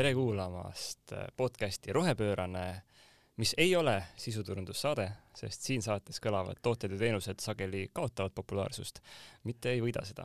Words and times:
tere 0.00 0.14
kuulamast 0.14 1.12
podcasti 1.36 1.92
Rohepöörane, 1.92 2.82
mis 3.36 3.54
ei 3.58 3.76
ole 3.76 4.04
sisuturundussaade, 4.16 5.10
sest 5.36 5.66
siin 5.66 5.82
saates 5.84 6.22
kõlavad 6.24 6.56
tooted 6.62 6.94
ja 6.94 6.98
teenused 7.02 7.42
sageli 7.44 7.82
kaotavad 7.92 8.32
populaarsust, 8.32 9.02
mitte 9.44 9.74
ei 9.74 9.82
võida 9.84 10.00
seda. 10.08 10.24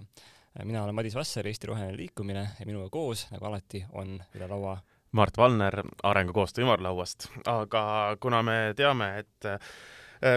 mina 0.64 0.84
olen 0.84 0.96
Madis 0.96 1.16
Vasser, 1.16 1.48
Eesti 1.48 1.68
Roheline 1.68 1.98
Liikumine 1.98 2.46
ja 2.60 2.66
minuga 2.66 2.88
koos, 2.90 3.26
nagu 3.34 3.50
alati, 3.52 3.84
on 3.92 4.16
üle 4.36 4.48
laua 4.48 4.78
Mart 5.12 5.38
Valner 5.38 5.82
Arengukoostöö 6.04 6.64
ümarlauast, 6.64 7.28
aga 7.46 8.16
kuna 8.20 8.44
me 8.44 8.74
teame, 8.78 9.18
et 9.20 9.46
Äh, 9.46 9.60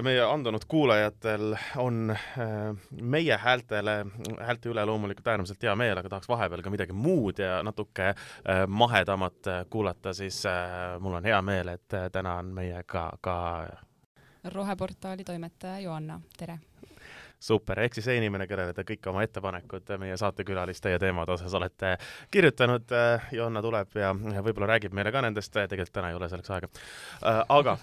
meie 0.03 0.23
andunud 0.25 0.65
kuulajatel 0.69 1.57
on 1.77 2.11
äh, 2.11 2.77
meie 3.01 3.37
häältele, 3.39 4.07
häälte 4.41 4.73
üle 4.73 4.85
loomulikult 4.87 5.27
äärmiselt 5.29 5.63
hea 5.63 5.75
meel, 5.77 5.99
aga 5.99 6.09
tahaks 6.09 6.29
vahepeal 6.29 6.63
ka 6.63 6.73
midagi 6.73 6.97
muud 6.97 7.43
ja 7.43 7.61
natuke 7.63 8.11
äh, 8.13 8.65
mahedamat 8.67 9.53
kuulata, 9.71 10.15
siis 10.15 10.43
mul 11.01 11.19
on 11.21 11.25
hea 11.25 11.43
meel, 11.43 11.75
et 11.75 12.01
täna 12.13 12.39
on 12.43 12.55
meiega 12.55 13.11
ka 13.21 13.37
roheportaali 14.45 15.25
toimetaja 15.25 15.79
Joanna, 15.79 16.21
tere! 16.39 16.59
Super, 17.41 17.79
ehk 17.83 17.95
siis 17.95 18.07
see 18.09 18.19
inimene, 18.19 18.47
kellele 18.51 18.75
te 18.75 18.83
kõik 18.87 19.07
oma 19.11 19.23
ettepanekud 19.23 19.93
meie 20.03 20.17
saatekülaliste 20.19 20.91
ja 20.91 20.99
teemade 21.03 21.33
osas 21.37 21.55
olete 21.55 21.95
kirjutanud. 22.35 22.91
Äh, 22.95 23.29
Joanna 23.35 23.63
tuleb 23.63 23.95
ja 23.99 24.11
võib-olla 24.15 24.73
räägib 24.73 24.97
meile 24.97 25.13
ka 25.15 25.23
nendest, 25.23 25.55
tegelikult 25.55 25.95
täna 25.95 26.11
ei 26.11 26.19
ole 26.19 26.29
selleks 26.31 26.53
aega. 26.57 26.71
Äh, 27.23 27.41
aga 27.55 27.77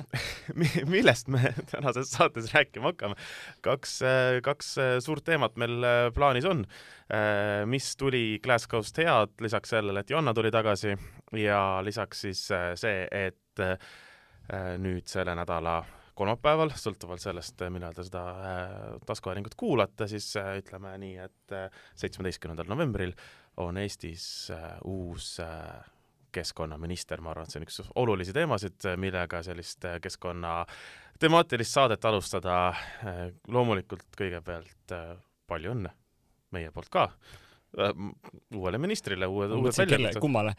millest 0.94 1.31
me 1.31 1.54
tänases 1.72 2.12
saates 2.12 2.52
rääkima 2.54 2.91
hakkame? 2.91 3.20
kaks, 3.66 3.98
äh, 4.04 4.40
kaks 4.44 4.76
suurt 5.05 5.26
teemat 5.26 5.56
meil 5.62 5.84
plaanis 6.16 6.45
on, 6.50 6.66
mis 7.70 7.92
tuli 8.00 8.40
Glasgow'st 8.44 8.98
head, 9.03 9.36
lisaks 9.42 9.72
sellele, 9.76 10.02
et 10.02 10.09
Joanna 10.09 10.34
tuli 10.34 10.52
tagasi 10.52 10.95
ja 11.38 11.59
lisaks 11.86 12.26
siis 12.26 12.42
see, 12.50 13.06
et 13.11 13.61
nüüd 14.81 15.06
selle 15.09 15.36
nädala 15.38 15.80
kolmapäeval, 16.16 16.71
sõltuvalt 16.80 17.23
sellest, 17.23 17.59
millal 17.73 17.95
te 17.95 18.05
seda 18.08 18.23
äh, 18.31 18.69
taskuhäälingut 19.08 19.58
kuulate, 19.59 20.08
siis 20.11 20.30
äh, 20.39 20.55
ütleme 20.61 20.95
nii, 21.02 21.17
et 21.25 21.55
seitsmeteistkümnendal 21.99 22.69
novembril 22.71 23.13
on 23.61 23.77
Eestis 23.80 24.52
uus 24.83 25.38
keskkonnaminister, 26.36 27.21
ma 27.23 27.31
arvan, 27.31 27.47
et 27.47 27.53
see 27.53 27.61
on 27.61 27.67
üks 27.67 27.80
olulisi 27.95 28.33
teemasid, 28.36 28.89
millega 28.99 29.39
sellist 29.47 29.88
keskkonna 30.03 30.58
temaatilist 31.23 31.77
saadet 31.77 32.05
alustada. 32.05 32.58
loomulikult 33.47 34.03
kõigepealt 34.19 34.95
palju 35.47 35.71
õnne 35.71 35.93
meie 36.52 36.71
poolt 36.75 36.91
ka 36.91 37.08
uuele 38.56 38.80
ministrile, 38.81 39.28
uued, 39.30 39.52
uued 39.58 39.78
väljakutsed. 39.78 40.22
kummale? 40.23 40.56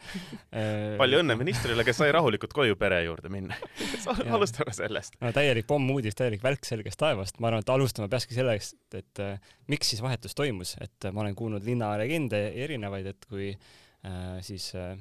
Palju 1.01 1.21
õnne 1.23 1.37
ministrile, 1.39 1.85
kes 1.87 1.99
sai 2.01 2.11
rahulikult 2.15 2.53
koju 2.55 2.77
pere 2.79 3.01
juurde 3.05 3.31
minna. 3.33 3.57
Alustame 4.37 4.75
sellest. 4.75 5.17
no 5.23 5.33
täielik 5.35 5.67
pommuudis, 5.69 6.17
täielik 6.17 6.43
välk 6.45 6.67
selgest 6.67 6.99
taevast, 7.01 7.41
ma 7.41 7.51
arvan, 7.51 7.65
et 7.65 7.73
alustama 7.73 8.09
peakski 8.11 8.37
sellest, 8.37 8.79
et 8.97 9.23
äh, 9.23 9.37
miks 9.71 9.93
siis 9.93 10.03
vahetus 10.05 10.37
toimus, 10.37 10.75
et 10.83 11.07
äh, 11.09 11.13
ma 11.13 11.25
olen 11.25 11.37
kuulnud 11.37 11.65
linna 11.67 11.93
legende 11.99 12.47
erinevaid, 12.65 13.11
et 13.13 13.29
kui 13.29 13.51
äh, 13.53 14.37
siis 14.45 14.71
äh, 14.77 14.95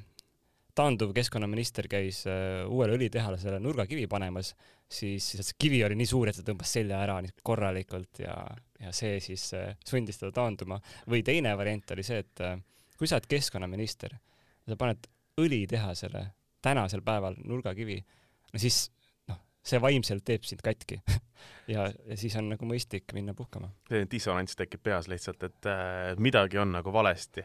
taanduv 0.77 1.15
keskkonnaminister 1.17 1.89
käis 1.89 2.23
äh, 2.29 2.63
uuele 2.69 2.99
õlitehasele 2.99 3.59
nurgakivi 3.65 4.07
panemas, 4.11 4.53
siis, 4.89 5.33
see 5.33 5.59
kivi 5.59 5.83
oli 5.87 5.97
nii 5.99 6.09
suur, 6.11 6.31
et 6.31 6.39
ta 6.39 6.45
tõmbas 6.47 6.73
selja 6.79 7.01
ära 7.05 7.21
korralikult 7.43 8.23
ja 8.25 8.37
ja 8.81 8.93
see 8.93 9.21
siis 9.25 9.49
äh, 9.57 9.75
sundis 9.87 10.21
teda 10.21 10.33
taanduma. 10.37 10.81
või 11.09 11.23
teine 11.25 11.55
variant 11.57 11.91
oli 11.95 12.05
see, 12.07 12.19
et 12.25 12.43
äh, 12.45 12.59
kui 12.99 13.09
sa 13.09 13.17
oled 13.17 13.29
keskkonnaminister, 13.31 14.17
sa 14.69 14.77
paned 14.77 15.09
õlitehasele 15.41 16.27
tänasel 16.65 17.03
päeval 17.07 17.37
nurgakivi, 17.45 17.99
no 18.53 18.61
siis 18.61 18.87
see 19.67 19.81
vaimselt 19.83 20.25
teeb 20.27 20.45
sind 20.47 20.63
katki 20.65 21.01
ja, 21.73 21.87
ja 22.07 22.17
siis 22.19 22.37
on 22.39 22.51
nagu 22.53 22.69
mõistlik 22.69 23.11
minna 23.17 23.35
puhkama. 23.37 23.69
selline 23.89 24.09
dissonants 24.11 24.57
tekib 24.59 24.85
peas 24.87 25.09
lihtsalt, 25.11 25.43
et 25.49 25.69
äh, 25.71 26.13
midagi 26.23 26.61
on 26.63 26.73
nagu 26.77 26.93
valesti. 26.93 27.45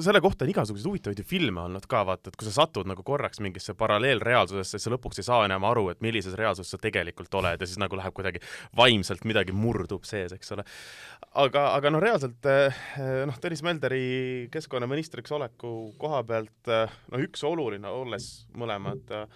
selle 0.00 0.22
kohta 0.24 0.46
on 0.46 0.52
igasuguseid 0.54 0.88
huvitavaid 0.88 1.20
ju 1.22 1.26
filme 1.28 1.62
olnud 1.66 1.86
ka, 1.90 2.02
vaata, 2.08 2.32
et 2.32 2.38
kui 2.40 2.48
sa 2.48 2.54
satud 2.62 2.88
nagu 2.88 3.04
korraks 3.06 3.42
mingisse 3.44 3.74
paralleelreaalsusesse, 3.78 4.78
siis 4.78 4.88
sa 4.88 4.94
lõpuks 4.94 5.20
ei 5.20 5.28
saa 5.28 5.44
enam 5.48 5.68
aru, 5.68 5.88
et 5.92 6.00
millises 6.04 6.36
reaalsuses 6.38 6.76
sa 6.76 6.80
tegelikult 6.80 7.34
oled 7.42 7.60
ja 7.60 7.68
siis 7.68 7.80
nagu 7.80 7.98
läheb 8.00 8.16
kuidagi 8.16 8.42
vaimselt 8.76 9.26
midagi 9.28 9.56
murdub 9.56 10.08
sees, 10.08 10.34
eks 10.36 10.56
ole. 10.56 10.64
aga, 11.44 11.70
aga 11.76 11.92
noh, 11.92 12.02
reaalselt 12.02 12.50
äh, 12.50 12.82
noh, 13.28 13.38
Tõnis 13.40 13.64
Mölderi 13.66 14.48
keskkonnaministriks 14.52 15.32
oleku 15.36 15.92
koha 16.00 16.24
pealt 16.26 16.72
äh, 16.72 17.00
no 17.12 17.20
üks 17.20 17.44
oluline, 17.46 17.88
olles 17.88 18.32
mõlemad 18.56 19.10
Äh, 19.10 19.26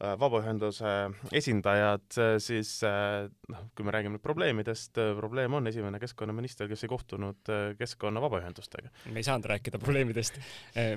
vabaühenduse 0.00 0.90
esindajad, 1.36 2.04
äh, 2.20 2.34
siis 2.42 2.72
äh, 2.84 3.24
noh, 3.52 3.62
kui 3.76 3.86
me 3.86 3.94
räägime 3.94 4.20
probleemidest, 4.22 4.98
probleem 5.18 5.56
on 5.56 5.70
esimene 5.70 6.00
keskkonnaminister, 6.02 6.68
kes 6.68 6.84
ei 6.84 6.92
kohtunud 6.92 7.52
keskkonna 7.78 8.20
vabaühendustega. 8.24 8.92
me 9.10 9.22
ei 9.22 9.26
saanud 9.26 9.48
rääkida 9.48 9.80
probleemidest, 9.80 10.38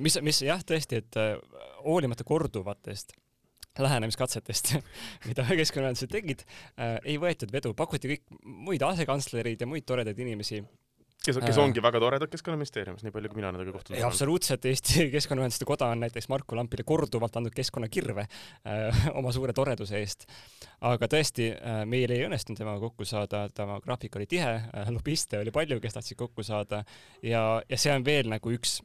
mis, 0.03 0.19
mis 0.25 0.43
jah, 0.43 0.61
tõesti, 0.67 0.99
et 1.03 1.19
hoolimata 1.85 2.27
korduvatest 2.27 3.15
lähenemiskatsetest, 3.79 4.73
mida 5.29 5.45
keskkonnaühendused 5.47 6.11
tegid, 6.11 6.43
ei 7.05 7.15
võetud 7.21 7.53
vedu, 7.53 7.71
pakuti 7.77 8.11
kõik 8.11 8.39
muid 8.43 8.83
asekantslereid 8.83 9.61
ja 9.63 9.69
muid 9.69 9.87
toredaid 9.87 10.19
inimesi 10.19 10.59
kes, 11.25 11.39
kes 11.43 11.59
ongi 11.61 11.81
väga 11.83 11.99
toredad 12.01 12.31
Keskkonnaministeeriumis, 12.31 13.03
nii 13.05 13.13
palju 13.13 13.31
kui 13.31 13.39
mina 13.41 13.51
nendega 13.53 13.73
kohtunud 13.75 13.97
olen. 13.97 14.07
absoluutselt, 14.07 14.65
Eesti 14.69 15.05
Keskkonnaühenduste 15.15 15.67
Koda 15.67 15.89
on 15.93 16.03
näiteks 16.03 16.29
Marku 16.31 16.57
Lampile 16.57 16.85
korduvalt 16.87 17.35
andnud 17.39 17.55
keskkonnakirve 17.55 18.25
äh, 18.25 19.01
oma 19.19 19.33
suure 19.35 19.53
toreduse 19.55 19.99
eest. 19.99 20.27
aga 20.87 21.09
tõesti 21.11 21.49
äh,, 21.53 21.81
meil 21.89 22.11
ei 22.15 22.23
õnnestunud 22.27 22.61
temaga 22.61 22.81
kokku 22.87 23.07
saada, 23.07 23.45
tema 23.55 23.79
graafik 23.83 24.15
oli 24.19 24.29
tihe 24.29 24.53
äh,, 24.59 24.93
lobiste 24.95 25.41
oli 25.41 25.53
palju, 25.55 25.79
kes 25.83 25.99
tahtsid 25.99 26.19
kokku 26.19 26.45
saada 26.47 26.83
ja, 27.23 27.43
ja 27.69 27.81
see 27.81 27.93
on 27.95 28.07
veel 28.07 28.31
nagu 28.31 28.55
üks 28.55 28.79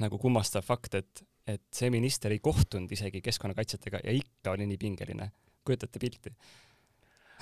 nagu 0.00 0.18
kummastav 0.22 0.64
fakt, 0.64 0.96
et, 0.96 1.22
et 1.50 1.66
see 1.74 1.90
minister 1.92 2.32
ei 2.32 2.40
kohtunud 2.42 2.90
isegi 2.92 3.20
keskkonnakaitsjatega 3.24 4.04
ja 4.04 4.16
ikka 4.16 4.56
oli 4.56 4.68
nii 4.70 4.80
pingeline. 4.80 5.30
kujutate 5.64 6.00
pilti 6.00 6.30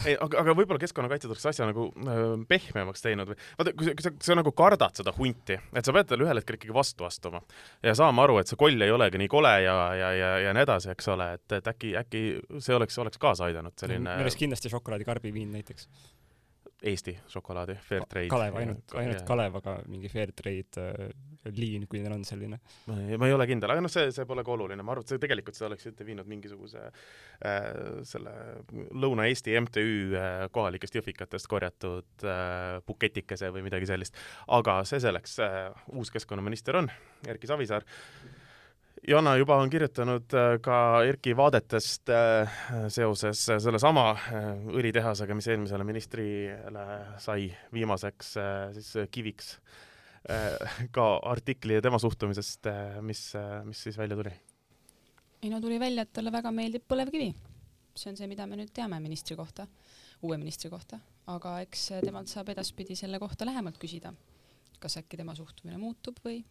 ei, 0.06 0.14
aga, 0.14 0.42
aga 0.42 0.54
võib-olla 0.58 0.82
keskkonnakaitsjad 0.82 1.32
oleks 1.32 1.46
asja 1.50 1.68
nagu 1.68 1.88
äh, 2.04 2.20
pehmemaks 2.50 3.04
teinud 3.04 3.32
või 3.32 3.38
vaata, 3.58 3.74
kui 3.78 3.88
sa, 3.88 3.94
kui 3.98 4.06
sa, 4.06 4.12
sa 4.28 4.36
nagu 4.38 4.52
kardad 4.56 5.00
seda 5.00 5.14
hunti, 5.16 5.58
et 5.72 5.88
sa 5.88 5.94
pead 5.96 6.10
talle 6.10 6.26
ühel 6.26 6.40
hetkel 6.40 6.58
ikkagi 6.58 6.76
vastu 6.76 7.08
astuma 7.08 7.42
ja 7.84 7.94
saama 7.98 8.26
aru, 8.26 8.38
et 8.42 8.50
see 8.50 8.60
koll 8.60 8.86
ei 8.86 8.94
olegi 8.94 9.20
nii 9.22 9.32
kole 9.32 9.54
ja, 9.64 9.78
ja, 9.98 10.12
ja, 10.16 10.30
ja 10.46 10.54
nii 10.56 10.66
edasi, 10.68 10.92
eks 10.94 11.10
ole, 11.14 11.32
et, 11.38 11.58
et 11.58 11.72
äkki, 11.72 11.94
äkki 12.02 12.22
see 12.64 12.76
oleks, 12.76 12.98
oleks 13.02 13.20
kaasa 13.22 13.48
aidanud, 13.48 13.76
selline 13.80 14.04
minu 14.06 14.26
arust 14.28 14.40
kindlasti 14.40 14.72
šokolaadikarbiviin 14.72 15.52
näiteks 15.58 15.88
Eesti 16.78 17.16
šokolaadi, 17.26 17.74
fair 17.82 18.04
trade. 18.06 18.30
Kalev, 18.30 18.54
ainult, 18.60 18.92
ainult 19.00 19.24
Kalev, 19.26 19.56
aga 19.58 19.72
mingi 19.90 20.10
fair 20.12 20.30
trade 20.36 20.78
äh, 20.78 21.08
liin, 21.56 21.86
kui 21.90 21.98
neil 22.02 22.14
on 22.14 22.22
selline. 22.26 22.60
ma 22.86 23.26
ei 23.26 23.34
ole 23.34 23.46
kindel, 23.50 23.72
aga 23.74 23.82
noh, 23.82 23.90
see, 23.90 24.12
see 24.14 24.26
pole 24.28 24.44
ka 24.46 24.52
oluline, 24.54 24.84
ma 24.86 24.94
arvan, 24.94 25.06
et 25.06 25.12
see 25.12 25.22
tegelikult 25.22 25.58
seda 25.58 25.72
oleks 25.72 25.88
ette 25.90 26.06
viinud 26.06 26.28
mingisuguse 26.30 26.84
äh, 26.86 27.68
selle 28.06 28.34
Lõuna-Eesti 28.94 29.58
MTÜ 29.64 29.84
äh, 30.14 30.46
kohalikest 30.54 31.00
jõhvikatest 31.00 31.50
korjatud 31.50 32.26
äh, 32.26 32.78
buketikese 32.86 33.50
või 33.54 33.66
midagi 33.66 33.90
sellist. 33.90 34.18
aga 34.46 34.80
see 34.88 35.02
selleks 35.02 35.38
äh,, 35.42 35.88
uus 35.98 36.14
keskkonnaminister 36.14 36.78
on 36.78 36.92
Erki 37.26 37.50
Savisaar 37.50 37.86
Jana 39.06 39.36
juba 39.38 39.56
on 39.60 39.70
kirjutanud 39.70 40.34
äh, 40.34 40.54
ka 40.64 40.76
Erki 41.06 41.34
vaadetest 41.36 42.10
äh, 42.10 42.56
seoses 42.90 43.44
sellesama 43.46 44.10
äh, 44.16 44.48
õlitehasega, 44.80 45.36
mis 45.38 45.48
eelmisele 45.52 45.86
ministrile 45.86 46.84
sai 47.22 47.48
viimaseks 47.74 48.32
siis 48.76 48.90
kiviks, 49.14 49.52
ka 50.92 51.04
artikli 51.30 51.78
tema 51.84 52.00
suhtumisest, 52.02 52.66
mis, 53.06 53.22
mis 53.64 53.84
siis 53.86 53.96
välja 53.98 54.18
tuli? 54.18 54.32
ei 55.42 55.52
no 55.52 55.60
tuli 55.62 55.78
välja, 55.80 56.02
et 56.02 56.12
talle 56.12 56.32
väga 56.34 56.50
meeldib 56.52 56.84
põlevkivi. 56.90 57.30
see 57.94 58.10
on 58.10 58.18
see, 58.18 58.26
mida 58.30 58.46
me 58.46 58.58
nüüd 58.58 58.72
teame 58.74 58.98
ministri 59.00 59.36
kohta, 59.38 59.68
uue 60.22 60.36
ministri 60.36 60.70
kohta, 60.70 60.98
aga 61.30 61.60
eks 61.62 61.88
temalt 62.04 62.28
saab 62.28 62.50
edaspidi 62.52 62.98
selle 62.98 63.22
kohta 63.22 63.46
lähemalt 63.46 63.78
küsida. 63.78 64.12
kas 64.78 64.98
äkki 64.98 65.16
tema 65.16 65.34
suhtumine 65.34 65.78
muutub 65.78 66.18
või 66.24 66.42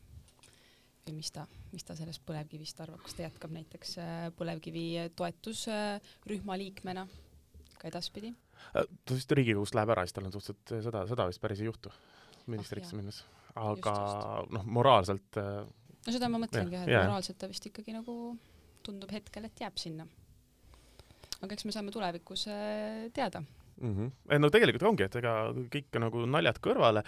või 1.07 1.18
mis 1.19 1.31
ta, 1.33 1.45
mis 1.74 1.86
ta 1.88 1.95
sellest 1.98 2.24
põlevkivist 2.27 2.81
arvab, 2.83 3.01
kas 3.06 3.15
ta 3.18 3.25
jätkab 3.25 3.54
näiteks 3.56 3.95
äh, 4.01 4.27
põlevkivi 4.38 4.86
toetusrühma 5.18 6.57
liikmena 6.59 7.07
ka 7.77 7.89
edaspidi? 7.89 8.33
Äh, 8.74 8.86
ta 9.06 9.18
vist 9.18 9.31
Riigikogust 9.31 9.77
läheb 9.77 9.94
ära, 9.95 10.06
siis 10.06 10.18
tal 10.18 10.30
on 10.30 10.36
suhteliselt 10.36 10.75
äh, 10.77 10.83
seda, 10.86 11.04
seda 11.09 11.27
vist 11.31 11.44
päris 11.44 11.63
ei 11.63 11.69
juhtu 11.69 11.94
ministriks 12.48 12.94
ah, 12.94 13.00
minnes, 13.00 13.21
aga 13.59 13.94
noh, 14.56 14.68
moraalselt 14.77 15.39
no 15.39 16.13
seda 16.15 16.30
ma 16.31 16.39
mõtlengi 16.39 16.80
et 16.80 16.94
moraalselt 16.94 17.39
ta 17.42 17.50
vist 17.51 17.65
ikkagi 17.68 17.95
nagu 17.95 18.15
tundub 18.88 19.12
hetkel, 19.12 19.50
et 19.50 19.59
jääb 19.59 19.75
sinna. 19.81 20.06
aga 21.42 21.51
eks 21.54 21.68
me 21.68 21.75
saame 21.75 21.92
tulevikus 21.92 22.45
teada 23.13 23.42
mm. 23.42 23.95
-hmm. 23.95 24.39
no 24.39 24.50
tegelikult 24.54 24.88
ongi, 24.94 25.04
et 25.09 25.19
ega 25.19 25.33
kõik 25.75 26.00
nagu 26.00 26.24
naljad 26.25 26.62
kõrvale 26.63 27.04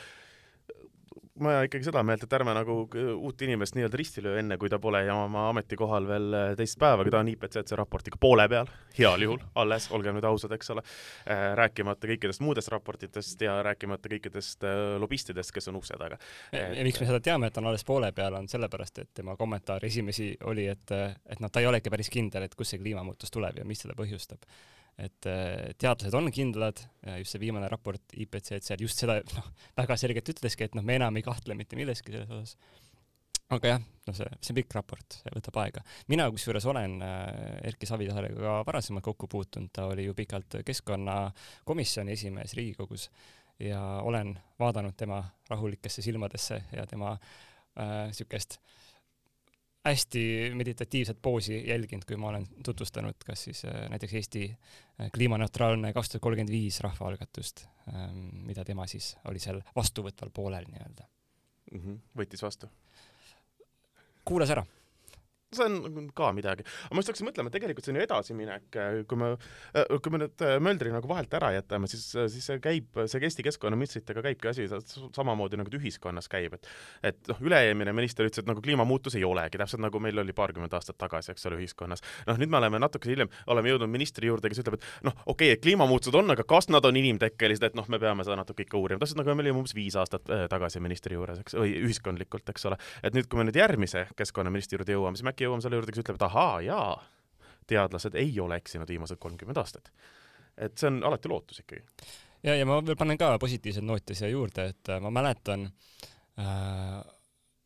ma 1.43 1.55
ikkagi 1.65 1.87
seda 1.87 2.01
meelt, 2.05 2.23
et 2.25 2.33
ärme 2.35 2.53
nagu 2.55 2.75
uut 2.89 3.41
inimest 3.45 3.75
nii-öelda 3.77 3.99
risti 3.99 4.23
löö 4.23 4.39
enne, 4.41 4.57
kui 4.59 4.69
ta 4.71 4.79
pole 4.81 5.01
oma 5.13 5.47
ametikohal 5.51 6.07
veel 6.09 6.35
äh, 6.35 6.47
teist 6.59 6.79
päevagi, 6.81 7.13
ta 7.13 7.21
on 7.23 7.31
IPCC 7.31 7.77
raportiga 7.79 8.19
poole 8.21 8.47
peal, 8.51 8.69
heal 8.97 9.25
juhul 9.25 9.43
alles, 9.61 9.89
olgem 9.95 10.17
nüüd 10.17 10.27
ausad, 10.29 10.53
eks 10.55 10.73
ole, 10.75 10.83
äh, 11.29 11.45
rääkimata 11.59 12.09
kõikidest 12.11 12.43
muudest 12.43 12.71
raportitest 12.73 13.45
ja 13.45 13.59
rääkimata 13.65 14.11
kõikidest 14.11 14.67
äh, 14.67 14.81
lobistidest, 15.01 15.53
kes 15.55 15.71
on 15.71 15.79
ukse 15.79 15.99
taga. 15.99 16.19
ja 16.53 16.87
miks 16.87 16.99
me 17.01 17.07
seda 17.09 17.21
teame, 17.23 17.47
et 17.47 17.55
ta 17.55 17.63
on 17.63 17.71
alles 17.71 17.87
poole 17.87 18.11
peal, 18.15 18.35
on 18.39 18.49
sellepärast, 18.51 19.05
et 19.05 19.13
tema 19.21 19.37
kommentaar 19.39 19.85
esimesi 19.85 20.33
oli, 20.49 20.67
et, 20.71 20.91
et 20.91 21.39
noh, 21.39 21.51
ta 21.51 21.63
ei 21.63 21.69
ole 21.69 21.79
ikka 21.79 21.93
päris 21.95 22.11
kindel, 22.13 22.45
et 22.45 22.55
kust 22.57 22.75
see 22.75 22.83
kliimamuutus 22.83 23.31
tuleb 23.33 23.61
ja 23.61 23.67
mis 23.67 23.85
seda 23.85 23.95
põhjustab 23.97 24.43
et 24.99 25.29
äh, 25.29 25.71
teadlased 25.79 26.15
on 26.17 26.29
kindlad, 26.33 26.81
just 27.21 27.35
see 27.35 27.41
viimane 27.41 27.69
raport 27.71 28.15
IPCC-l 28.19 28.83
just 28.83 29.01
seda 29.01 29.19
noh, 29.37 29.49
väga 29.79 29.97
selgelt 29.99 30.31
ütleski, 30.33 30.67
et 30.67 30.77
noh, 30.77 30.85
me 30.85 30.99
enam 30.99 31.19
ei 31.19 31.25
kahtle 31.25 31.57
mitte 31.57 31.79
milleski 31.79 32.13
selles 32.13 32.31
osas. 32.35 32.55
aga 33.55 33.73
jah, 33.73 33.85
no 34.07 34.15
see, 34.17 34.29
see 34.43 34.53
on 34.53 34.59
pikk 34.59 34.77
raport, 34.77 35.19
see 35.21 35.33
võtab 35.35 35.59
aega. 35.63 35.83
mina 36.11 36.27
kusjuures 36.33 36.67
olen 36.69 36.99
äh, 37.05 37.25
Erki 37.71 37.89
Savisaarega 37.89 38.39
ka 38.43 38.55
varasemalt 38.67 39.07
kokku 39.07 39.31
puutunud, 39.31 39.71
ta 39.73 39.87
oli 39.91 40.09
ju 40.09 40.17
pikalt 40.17 40.59
keskkonnakomisjoni 40.67 42.17
esimees 42.17 42.57
Riigikogus 42.59 43.09
ja 43.59 43.81
olen 44.03 44.35
vaadanud 44.59 44.95
tema 44.99 45.23
rahulikesse 45.49 46.01
silmadesse 46.01 46.63
ja 46.75 46.85
tema 46.87 47.15
niisugust 47.79 48.59
äh, 48.59 48.79
hästi 49.89 50.23
meditatiivset 50.55 51.19
poosi 51.21 51.59
jälginud, 51.67 52.05
kui 52.07 52.17
ma 52.17 52.31
olen 52.31 52.47
tutvustanud 52.65 53.17
kas 53.25 53.43
siis 53.49 53.65
äh, 53.65 53.85
näiteks 53.91 54.13
Eesti 54.13 54.45
äh, 54.49 55.11
kliimaneutraalne 55.15 55.93
kaks 55.93 56.13
tuhat 56.13 56.25
kolmkümmend 56.25 56.53
viis 56.53 56.79
rahvaalgatust, 56.85 57.65
ähm, 57.93 58.27
mida 58.47 58.65
tema 58.65 58.87
siis 58.87 59.15
oli 59.29 59.41
seal 59.43 59.61
vastuvõtval 59.75 60.33
poolel 60.33 60.67
nii-öelda 60.71 61.07
mm. 61.71 61.79
-hmm. 61.79 62.01
võttis 62.21 62.43
vastu? 62.45 62.71
kuulas 64.25 64.49
ära 64.53 64.65
see 65.55 65.65
on 65.65 66.09
ka 66.15 66.31
midagi. 66.35 66.65
aga 66.65 66.95
ma 66.95 67.01
just 67.01 67.11
hakkasin 67.13 67.29
mõtlema, 67.29 67.49
et 67.49 67.57
tegelikult 67.57 67.87
see 67.87 67.93
on 67.93 67.99
ju 67.99 68.05
edasiminek, 68.05 68.79
kui 69.09 69.19
me, 69.19 69.31
kui 69.89 70.13
me 70.13 70.23
nüüd 70.23 70.45
Möldri 70.63 70.93
nagu 70.93 71.09
vahelt 71.09 71.33
ära 71.39 71.51
jätame, 71.55 71.89
siis, 71.91 72.05
siis 72.33 72.45
see 72.45 72.61
käib, 72.63 73.01
see 73.09 73.23
Eesti 73.29 73.45
keskkonnaministritega 73.45 74.23
käibki 74.25 74.51
asi 74.51 74.67
samamoodi 74.69 75.59
nagu 75.59 75.73
ühiskonnas 75.79 76.29
käib, 76.31 76.55
et 76.57 76.69
et 77.03 77.31
noh, 77.31 77.39
üle-eelmine 77.45 77.93
minister 77.95 78.27
ütles, 78.27 78.43
et 78.43 78.49
nagu 78.49 78.61
kliimamuutus 78.63 79.17
ei 79.19 79.25
olegi, 79.27 79.59
täpselt 79.59 79.81
nagu 79.83 80.01
meil 80.03 80.21
oli 80.21 80.35
paarkümmend 80.35 80.73
aastat 80.75 80.97
tagasi, 81.01 81.33
eks 81.33 81.47
ole, 81.49 81.59
ühiskonnas. 81.61 82.03
noh, 82.27 82.39
nüüd 82.39 82.51
me 82.51 82.59
oleme 82.61 82.81
natuke 82.81 83.09
hiljem, 83.11 83.31
oleme 83.51 83.73
jõudnud 83.73 83.91
ministri 83.91 84.29
juurde, 84.29 84.51
kes 84.51 84.61
ütleb, 84.63 84.79
et 84.79 85.07
noh, 85.07 85.15
okei 85.25 85.49
okay,, 85.49 85.57
et 85.57 85.63
kliimamuutused 85.63 86.15
on, 86.19 86.33
aga 86.35 86.45
kas 86.47 86.69
nad 86.73 86.85
on 86.85 86.99
inimtekkelised, 86.99 87.69
et 87.69 87.77
noh, 87.77 87.87
me 87.89 87.99
peame 88.01 88.25
seda 88.27 88.39
natuke 88.39 88.65
ikka 88.65 88.79
uurima, 88.79 89.01
täpselt 89.01 89.21
nagu 89.21 89.35
me 89.35 89.45
olime 89.45 89.63
umbes 89.63 89.75
viis 89.77 89.97
aastat 89.99 90.29
äh, 90.33 90.45
tagasi 90.51 90.81
ministri 90.83 91.17
juures, 91.17 91.41
eks, 91.43 91.57
või 91.59 91.75
ühiskondlikult, 91.87 92.49
eks 92.53 92.69
ole. 92.69 92.79
et 93.03 93.17
nüüd, 93.17 93.29
kui 93.29 93.41
me 93.41 93.47
nüüd 93.49 93.59
järgmise 93.59 94.07
keskkonnaministri 94.19 94.79
juurde 94.79 94.97
jõuame, 94.97 95.19
siis 95.19 95.27
me 95.27 95.33
äkki 95.39 95.47
jõuame 95.47 95.63
selle 95.63 95.79
juurde, 95.79 95.93
kes 95.93 96.03
ütleb, 96.03 96.17
et 96.19 96.25
ahaa, 96.27 96.55
jaa, 96.65 96.95
teadlased 97.69 98.17
ei 98.19 98.33
ole 98.43 98.57
eksinud 98.59 98.89
viimased 98.89 99.19
kolmkümmend 99.21 99.61
aastat. 99.61 99.91
et 100.59 100.75
see 100.77 100.89
on 100.89 101.03
alati 101.07 101.29
lootus 101.31 101.61
ikkagi. 101.61 101.85
ja, 102.43 102.55
ja 102.55 102.65
ma 102.67 102.81
veel 102.83 102.97
panen 102.99 103.17
ka 103.17 103.37
positiivseid 103.39 103.85
noote 103.85 104.17
siia 104.17 104.29
juurde, 104.29 104.69
et 104.73 104.91
äh, 104.91 104.99
ma 104.99 105.11
mäletan 105.15 105.69
äh, 106.39 106.99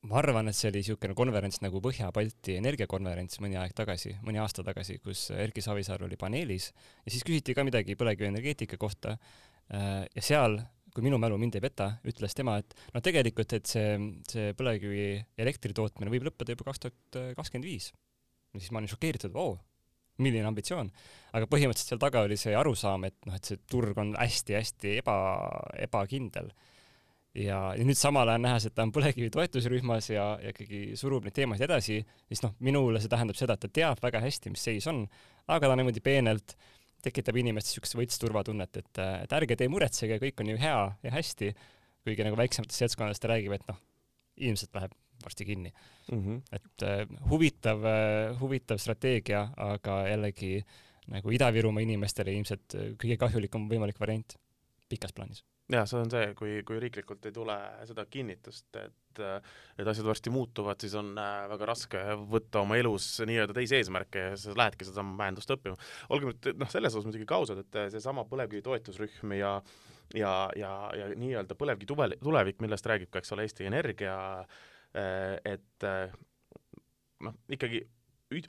ma 0.04 0.20
arvan, 0.20 0.52
et 0.52 0.56
see 0.56 0.70
oli 0.70 0.84
niisugune 0.84 1.16
konverents 1.18 1.62
nagu 1.64 1.82
Põhja-Balti 1.82 2.60
energiakonverents 2.60 3.40
mõni 3.42 3.58
aeg 3.58 3.74
tagasi, 3.74 4.18
mõni 4.22 4.42
aasta 4.44 4.66
tagasi, 4.68 5.00
kus 5.02 5.32
Erki 5.32 5.64
Savisaar 5.64 6.04
oli 6.06 6.20
paneelis 6.20 6.70
ja 6.76 7.10
siis 7.10 7.26
küsiti 7.26 7.56
ka 7.58 7.66
midagi 7.66 7.98
põlevkivienergeetika 7.98 8.78
kohta 8.78 9.18
äh, 9.18 10.06
ja 10.14 10.22
seal 10.22 10.60
kui 10.94 11.06
minu 11.06 11.18
mälu 11.22 11.38
mind 11.42 11.58
ei 11.58 11.64
peta, 11.64 11.90
ütles 12.08 12.36
tema, 12.38 12.60
et 12.62 12.76
no 12.94 13.02
tegelikult, 13.04 13.54
et 13.58 13.70
see, 13.70 13.94
see 14.30 14.54
põlevkivi 14.58 15.06
elektri 15.42 15.74
tootmine 15.76 16.14
võib 16.14 16.28
lõppeda 16.30 16.54
juba 16.54 16.70
kaks 16.70 16.84
tuhat 16.86 17.22
kakskümmend 17.40 17.68
viis. 17.68 17.92
siis 18.54 18.70
ma 18.72 18.82
olin 18.82 18.92
šokeeritud, 18.92 19.34
oo, 19.34 19.56
milline 20.22 20.46
ambitsioon. 20.46 20.92
aga 21.34 21.48
põhimõtteliselt 21.50 21.96
seal 21.96 22.04
taga 22.04 22.22
oli 22.28 22.38
see 22.38 22.54
arusaam, 22.58 23.08
et 23.10 23.18
noh, 23.26 23.40
et 23.40 23.50
see 23.50 23.64
turg 23.70 23.98
on 23.98 24.14
hästi-hästi 24.20 25.00
eba, 25.02 25.16
ebakindel. 25.88 26.52
ja, 27.34 27.58
ja 27.74 27.88
nüüd 27.88 27.98
samal 27.98 28.30
ajal 28.30 28.46
nähes, 28.46 28.68
et 28.70 28.76
ta 28.78 28.86
on 28.86 28.94
põlevkivi 28.94 29.32
toetusrühmas 29.34 30.12
ja, 30.14 30.28
ja 30.44 30.54
ikkagi 30.54 30.94
surub 31.00 31.26
neid 31.26 31.34
teemasid 31.34 31.66
edasi, 31.66 32.04
siis 32.30 32.46
noh, 32.46 32.54
minule 32.62 33.02
see 33.02 33.10
tähendab 33.10 33.40
seda, 33.40 33.58
et 33.58 33.66
ta 33.66 33.74
teab 33.82 34.04
väga 34.04 34.22
hästi, 34.22 34.54
mis 34.54 34.70
seis 34.70 34.88
on, 34.92 35.08
aga 35.50 35.72
ta 35.72 35.80
niimoodi 35.80 36.06
peenelt 36.06 36.54
äh, 36.54 36.73
tekitab 37.04 37.38
inimestes 37.40 37.74
niisugust 37.74 37.98
võits 38.00 38.20
turvatunnet, 38.22 38.82
et, 38.82 39.02
et 39.24 39.36
ärge 39.38 39.58
te 39.60 39.70
muretsege, 39.72 40.20
kõik 40.22 40.44
on 40.44 40.54
ju 40.54 40.60
hea 40.62 40.82
ja 41.04 41.14
hästi, 41.14 41.54
kuigi 42.04 42.28
nagu 42.28 42.40
väiksematest 42.40 42.84
seltskondadest 42.84 43.24
ta 43.24 43.32
räägib, 43.34 43.56
et 43.58 43.66
noh, 43.70 43.80
ilmselt 44.50 44.76
läheb 44.78 44.96
varsti 45.24 45.46
kinni 45.48 45.72
mm. 45.72 46.20
-hmm. 46.20 46.42
et 46.52 46.88
uh, 46.88 47.30
huvitav 47.30 47.86
uh,, 47.86 48.40
huvitav 48.40 48.82
strateegia, 48.82 49.46
aga 49.58 50.02
jällegi 50.10 50.58
nagu 51.14 51.32
Ida-Virumaa 51.36 51.84
inimestele 51.84 52.32
ilmselt 52.32 52.76
kõige 53.00 53.18
kahjulikum 53.20 53.68
võimalik 53.72 54.00
variant 54.00 54.38
pikas 54.90 55.14
plaanis 55.14 55.44
jah, 55.72 55.88
see 55.88 56.00
on 56.00 56.12
see, 56.12 56.34
kui, 56.40 56.58
kui 56.68 56.80
riiklikult 56.82 57.26
ei 57.28 57.36
tule 57.36 57.56
seda 57.88 58.06
kinnitust, 58.10 58.70
et, 58.80 58.96
et 59.22 59.88
asjad 59.88 60.08
varsti 60.08 60.34
muutuvad, 60.34 60.82
siis 60.82 60.96
on 61.00 61.14
äh, 61.20 61.46
väga 61.52 61.70
raske 61.70 62.04
võtta 62.32 62.64
oma 62.64 62.78
elus 62.80 63.08
nii-öelda 63.28 63.56
teisi 63.58 63.78
eesmärke 63.80 64.28
ja 64.30 64.36
sa 64.40 64.56
lähedki 64.58 64.88
sedasama 64.88 65.18
majandust 65.22 65.56
õppima. 65.56 65.80
olgem 66.10 66.34
nüüd 66.34 66.54
noh, 66.62 66.72
selles 66.72 66.96
osas 66.96 67.10
muidugi 67.10 67.30
ka 67.30 67.42
ausad, 67.42 67.64
et 67.64 67.82
seesama 67.94 68.26
põlevkivi 68.30 68.64
toetusrühm 68.66 69.36
ja 69.38 69.58
ja, 70.14 70.34
ja, 70.60 70.74
ja 70.98 71.10
nii-öelda 71.18 71.58
põlevkivi 71.58 72.20
tulevik, 72.22 72.62
millest 72.64 72.88
räägib 72.90 73.12
ka, 73.12 73.22
eks 73.22 73.34
ole, 73.36 73.48
Eesti 73.48 73.68
Energia, 73.70 74.16
äh, 74.94 75.38
et 75.56 75.88
äh, 75.88 76.14
noh, 77.24 77.38
ikkagi 77.50 77.84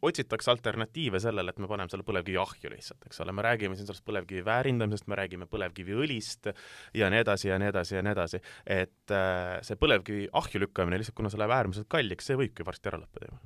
otsitakse 0.02 0.50
alternatiive 0.50 1.20
sellele, 1.20 1.50
et 1.50 1.58
me 1.62 1.68
paneme 1.68 1.92
selle 1.92 2.06
põlevkivi 2.06 2.38
ahju 2.40 2.70
lihtsalt, 2.72 3.06
eks 3.08 3.20
ole, 3.24 3.34
me 3.36 3.44
räägime 3.44 3.76
siin 3.76 3.88
sellest 3.88 4.04
põlevkivi 4.06 4.44
väärindamisest, 4.46 5.08
me 5.10 5.18
räägime 5.20 5.48
põlevkiviõlist 5.50 6.50
ja 6.96 7.10
nii 7.12 7.22
edasi 7.24 7.50
ja 7.50 7.58
nii 7.60 7.70
edasi 7.72 7.98
ja 7.98 8.04
nii 8.04 8.14
edasi, 8.14 8.40
et 8.76 9.14
äh, 9.14 9.58
see 9.66 9.80
põlevkivi 9.80 10.28
ahju 10.40 10.64
lükkamine 10.64 11.00
lihtsalt, 11.00 11.18
kuna 11.18 11.32
see 11.32 11.42
läheb 11.42 11.56
äärmiselt 11.58 11.90
kalliks, 11.92 12.30
see 12.30 12.38
võibki 12.40 12.66
varsti 12.66 12.92
ära 12.92 13.02
lõppeda 13.02 13.30
ju. 13.30 13.40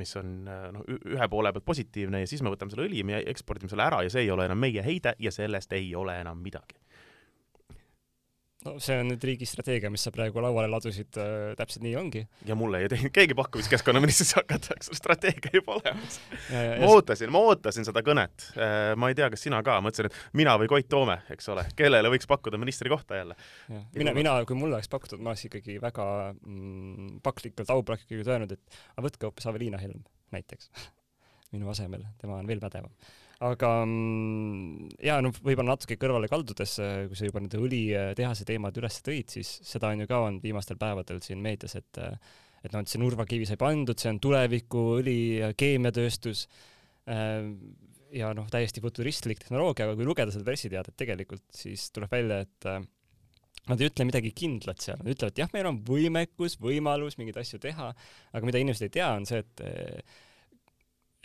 Mis 0.00 0.14
on 0.16 0.36
äh, 0.48 0.68
noh, 0.74 0.86
ühe 0.86 1.30
poole 1.32 1.52
pealt 1.52 1.66
positiivne 1.66 2.22
ja 2.22 2.30
siis 2.30 2.44
me 2.46 2.52
võtame 2.52 2.72
selle 2.72 2.86
õli, 2.88 3.02
me 3.04 3.24
ekspordime 3.32 3.72
selle 3.72 3.88
ära 3.88 4.04
ja 4.06 4.12
see 4.12 4.24
ei 4.24 4.30
ole 4.32 4.46
enam 4.48 4.60
meie 4.62 4.84
heide 4.86 5.16
ja 5.18 5.34
sellest 5.34 5.74
ei 5.76 5.90
ole 5.98 6.20
enam 6.22 6.40
midagi 6.40 6.79
no 8.66 8.74
see 8.82 8.96
on 9.00 9.08
nüüd 9.08 9.24
riigi 9.24 9.46
strateegia, 9.48 9.90
mis 9.92 10.02
sa 10.04 10.12
praegu 10.14 10.42
lauale 10.42 10.68
ladusid 10.70 11.16
äh,, 11.20 11.52
täpselt 11.58 11.84
nii 11.84 11.94
ongi. 11.96 12.22
ja 12.46 12.56
mulle 12.58 12.82
ei 12.82 12.90
teinud 12.92 13.12
keegi 13.14 13.36
pakkumist 13.38 13.72
keskkonnaministriks 13.72 14.34
hakata, 14.36 14.76
eks 14.76 14.90
ole, 14.92 14.98
strateegia 15.00 15.54
juba 15.56 15.78
olemas. 15.78 16.18
ma 16.50 16.90
ootasin, 16.90 17.32
ma 17.32 17.42
ootasin 17.48 17.88
seda 17.88 18.04
kõnet 18.06 18.50
äh,. 18.52 18.92
ma 19.00 19.10
ei 19.10 19.18
tea, 19.18 19.30
kas 19.32 19.46
sina 19.46 19.62
ka, 19.66 19.78
mõtlesin, 19.84 20.10
et 20.10 20.36
mina 20.42 20.56
või 20.60 20.70
Koit 20.72 20.90
Toome, 20.92 21.20
eks 21.32 21.48
ole, 21.54 21.64
kellele 21.78 22.12
võiks 22.12 22.28
pakkuda 22.30 22.60
ministri 22.60 22.92
kohta 22.92 23.22
jälle. 23.22 23.38
mina, 23.96 24.14
mina, 24.16 24.36
kui 24.48 24.58
mulle 24.58 24.76
oleks 24.78 24.92
pakutud, 24.92 25.22
ma 25.24 25.32
oleks 25.32 25.48
ikkagi 25.48 25.80
väga 25.82 26.06
mm, 26.34 27.20
paklikult, 27.24 27.72
aupaklikult 27.72 28.28
öelnud, 28.28 28.56
et 28.58 28.80
aga 28.96 29.08
võtke 29.08 29.28
hoopis 29.30 29.48
Aveliina 29.48 29.80
Helm 29.80 30.04
näiteks 30.36 30.70
minu 31.54 31.72
asemel, 31.72 32.04
tema 32.20 32.38
on 32.42 32.50
veel 32.50 32.60
pädevam 32.62 32.92
aga 33.40 33.70
mm, 33.86 34.90
ja 35.04 35.16
no 35.24 35.32
võib-olla 35.32 35.72
natuke 35.74 35.96
kõrvale 36.00 36.28
kaldudes, 36.30 36.76
äh, 36.82 37.06
kui 37.08 37.16
sa 37.16 37.28
juba 37.28 37.40
nende 37.40 37.60
õlitehase 37.60 38.46
teemad 38.48 38.76
üles 38.80 39.00
tõid, 39.06 39.32
siis 39.32 39.54
seda 39.66 39.92
on 39.94 40.04
ju 40.04 40.10
ka 40.10 40.20
olnud 40.26 40.44
viimastel 40.44 40.78
päevadel 40.80 41.22
siin 41.24 41.40
meedias, 41.44 41.78
et 41.80 42.00
äh, 42.02 42.16
et 42.60 42.74
noh, 42.74 42.84
et 42.84 42.92
see 42.92 43.00
nurgakivi 43.00 43.46
sai 43.48 43.56
pandud, 43.56 43.96
see 43.96 44.10
on 44.12 44.18
tuleviku 44.20 44.82
õli- 44.98 45.40
ja 45.40 45.54
keemiatööstus 45.56 46.44
äh, 47.08 47.48
ja 48.12 48.34
noh, 48.36 48.50
täiesti 48.52 48.84
futuristlik 48.84 49.40
tehnoloogia, 49.40 49.88
aga 49.88 49.96
kui 49.96 50.08
lugeda 50.08 50.34
seda 50.34 50.44
pressiteadet 50.44 50.98
tegelikult, 51.00 51.46
siis 51.56 51.86
tuleb 51.94 52.12
välja, 52.12 52.42
et 52.44 52.68
nad 53.70 53.80
ei 53.80 53.88
ütle 53.88 54.04
midagi 54.08 54.32
kindlat 54.36 54.82
seal, 54.82 54.98
nad 55.00 55.14
ütlevad, 55.14 55.38
jah, 55.38 55.48
meil 55.54 55.68
on 55.70 55.78
võimekus, 55.86 56.58
võimalus 56.60 57.16
mingeid 57.20 57.38
asju 57.40 57.60
teha, 57.62 57.92
aga 58.34 58.48
mida 58.48 58.60
inimesed 58.60 58.88
ei 58.88 58.96
tea, 58.98 59.12
on 59.14 59.28
see, 59.30 59.44
et 59.46 59.62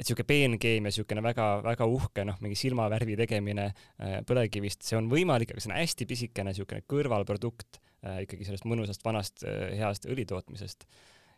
et 0.05 0.11
niisugune 0.11 0.27
peenkeemia, 0.29 0.91
niisugune 0.91 1.23
väga-väga 1.25 1.87
uhke 1.89 2.25
noh, 2.27 2.37
mingi 2.43 2.57
silmavärvi 2.59 3.17
tegemine 3.17 3.71
äh, 3.71 4.19
põlevkivist, 4.27 4.85
see 4.85 4.97
on 4.99 5.09
võimalik, 5.09 5.51
aga 5.51 5.63
see 5.63 5.71
on 5.71 5.79
hästi 5.79 6.05
pisikene 6.09 6.53
niisugune 6.53 6.85
kõrvalprodukt 6.91 7.79
äh, 8.05 8.21
ikkagi 8.25 8.45
sellest 8.45 8.67
mõnusast 8.69 9.05
vanast 9.05 9.45
äh, 9.47 9.73
heast 9.79 10.05
õlitootmisest. 10.05 10.85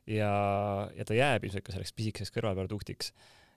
ja, 0.08 0.32
ja 0.96 1.06
ta 1.08 1.16
jääb 1.16 1.48
ilmselt 1.48 1.64
ka 1.64 1.76
selleks 1.76 1.96
pisikeseks 1.96 2.36
kõrvalproduktiks 2.36 3.14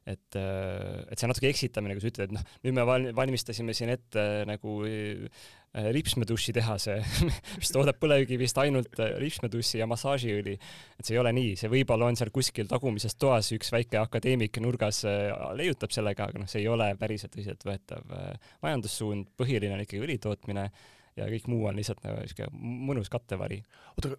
et, 0.08 0.36
äh, 0.36 1.04
et 1.10 1.18
see 1.18 1.26
on 1.26 1.32
natuke 1.34 1.50
eksitamine, 1.50 1.94
kui 1.96 2.04
sa 2.04 2.10
ütled, 2.10 2.30
et 2.30 2.36
noh, 2.36 2.44
nüüd 2.64 2.76
me 2.76 2.84
val-, 2.88 3.08
valmistasime 3.16 3.74
siin 3.76 3.92
ette 3.92 4.20
äh, 4.20 4.44
nagu 4.48 4.76
äh, 4.88 5.88
ripsmeduši 5.94 6.54
tehase 6.56 6.96
mis 7.60 7.72
toodab 7.74 7.98
põlevkivist 8.00 8.58
ainult 8.62 8.96
ripsmedussi 9.20 9.80
ja 9.82 9.88
massaažiõli. 9.90 10.56
et 10.98 11.04
see 11.04 11.16
ei 11.16 11.20
ole 11.22 11.34
nii, 11.36 11.52
see 11.60 11.70
võib-olla 11.72 12.08
on 12.10 12.18
seal 12.18 12.32
kuskil 12.34 12.70
tagumises 12.70 13.18
toas 13.20 13.52
üks 13.56 13.72
väike 13.74 14.00
akadeemik 14.00 14.58
nurgas 14.64 15.04
leiutab 15.58 15.92
sellega, 15.94 16.30
aga 16.30 16.42
noh, 16.42 16.50
see 16.50 16.64
ei 16.64 16.70
ole 16.72 16.90
päriselt 17.00 17.36
tõsiseltvõetav 17.36 18.16
majandussuund, 18.64 19.30
põhiline 19.38 19.76
on 19.76 19.84
ikkagi 19.84 20.02
õli 20.02 20.18
tootmine 20.22 20.66
ja 21.20 21.28
kõik 21.30 21.46
muu 21.52 21.68
on 21.70 21.78
lihtsalt 21.78 22.02
nagu 22.06 22.18
niisugune 22.24 22.50
mõnus 22.90 23.12
kattevari. 23.12 23.60
oota, 23.94 24.14
aga 24.14 24.18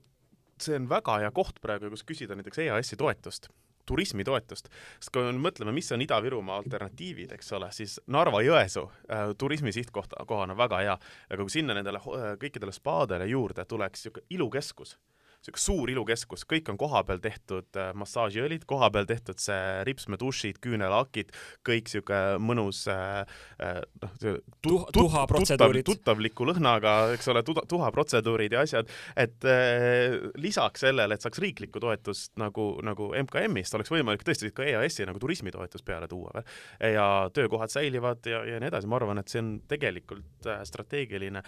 see 0.62 0.78
on 0.78 0.88
väga 0.92 1.18
hea 1.26 1.34
koht 1.36 1.60
praegu, 1.64 1.90
kus 1.92 2.06
küsida 2.08 2.38
näiteks 2.38 2.64
EAS-i 2.64 3.00
toetust 3.02 3.50
turismitoetust, 3.86 4.70
sest 5.00 5.14
kui 5.14 5.26
me 5.28 5.34
mõtleme, 5.50 5.74
mis 5.76 5.92
on 5.96 6.04
Ida-Virumaa 6.06 6.60
alternatiivid, 6.62 7.36
eks 7.38 7.54
ole, 7.58 7.72
siis 7.76 8.00
Narva-Jõesuu 8.12 8.88
äh, 8.88 9.24
turismi 9.38 9.74
sihtkoht, 9.76 10.16
kohana 10.28 10.58
väga 10.58 10.84
hea, 10.86 10.98
aga 11.30 11.46
kui 11.46 11.54
sinna 11.54 11.78
nendele 11.78 12.02
äh, 12.02 12.34
kõikidele 12.42 12.76
spaadele 12.76 13.30
juurde 13.32 13.66
tuleks 13.66 14.02
niisugune 14.02 14.26
ilukeskus 14.38 14.98
sihuke 15.42 15.62
suur 15.62 15.90
ilukeskus, 15.90 16.44
kõik 16.46 16.70
on 16.70 16.78
kohapeal 16.78 17.22
tehtud 17.22 17.78
äh, 17.80 17.90
massaažiõlid, 17.98 18.68
kohapeal 18.70 19.08
tehtud 19.10 19.42
see 19.42 19.82
ripsmedušid, 19.88 20.60
küünelakid, 20.62 21.32
kõik 21.66 21.90
sihuke 21.90 22.20
mõnus 22.42 22.84
äh, 22.92 23.24
äh, 23.58 23.80
noh, 24.04 24.14
tuha, 24.62 24.86
tuha 24.94 25.24
protseduurid. 25.30 25.86
tuttavliku 25.88 26.46
lõhnaga, 26.52 26.96
eks 27.16 27.32
ole, 27.34 27.42
tuha 27.46 27.90
protseduurid 27.94 28.54
ja 28.54 28.62
asjad, 28.68 28.90
et 29.18 29.42
lisaks 30.42 30.86
sellele, 30.86 31.16
et 31.16 31.24
saaks 31.24 31.42
riiklikku 31.42 31.82
toetust 31.82 32.36
nagu, 32.40 32.68
nagu 32.86 33.10
MKM-ist, 33.24 33.74
oleks 33.78 33.92
võimalik 33.94 34.26
tõesti 34.28 34.52
ka 34.54 34.66
EAS-i 34.68 35.08
nagu 35.10 35.20
turismitoetus 35.22 35.84
peale 35.86 36.10
tuua 36.12 36.36
veel. 36.36 36.46
ja 36.94 37.06
töökohad 37.34 37.74
säilivad 37.74 38.30
ja, 38.30 38.44
ja 38.46 38.62
nii 38.62 38.70
edasi, 38.70 38.90
ma 38.90 39.00
arvan, 39.00 39.22
et 39.22 39.32
see 39.32 39.42
on 39.42 39.52
tegelikult 39.70 40.50
strateegiline, 40.68 41.42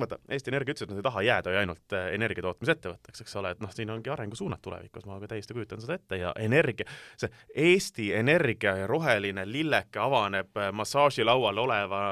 vaata, 0.00 0.18
Eesti 0.32 0.52
Energia 0.52 0.76
ütles, 0.76 0.88
et 0.88 0.94
nad 0.94 1.02
ei 1.02 1.08
taha 1.10 1.24
jääda 1.28 1.54
ju 1.54 1.60
ainult 1.60 1.96
energiatootmisettevõtteks, 2.14 3.24
eks 3.24 3.33
eks 3.34 3.40
ole, 3.40 3.50
et 3.50 3.60
noh, 3.62 3.72
siin 3.74 3.90
ongi 3.90 4.10
arengusuunad 4.10 4.62
tulevikus, 4.62 5.06
ma 5.06 5.18
ka 5.20 5.28
täiesti 5.28 5.54
kujutan 5.54 5.80
seda 5.82 5.98
ette 5.98 6.18
ja 6.20 6.32
energia, 6.38 6.86
see 7.18 7.30
Eesti 7.54 8.12
Energia 8.14 8.76
ja 8.76 8.86
roheline 8.86 9.46
lilleke 9.46 9.98
avaneb 9.98 10.56
äh, 10.56 10.70
massaažilaual 10.72 11.58
oleva 11.58 12.02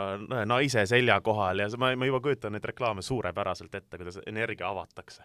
naise 0.46 0.86
selja 0.86 1.20
kohal 1.20 1.62
ja 1.62 1.68
ma, 1.78 1.92
ma 1.96 2.08
juba 2.08 2.20
kujutan 2.20 2.56
neid 2.56 2.64
reklaame 2.64 3.02
suurepäraselt 3.02 3.74
ette, 3.74 3.98
kuidas 3.98 4.18
energia 4.26 4.68
avatakse. 4.68 5.22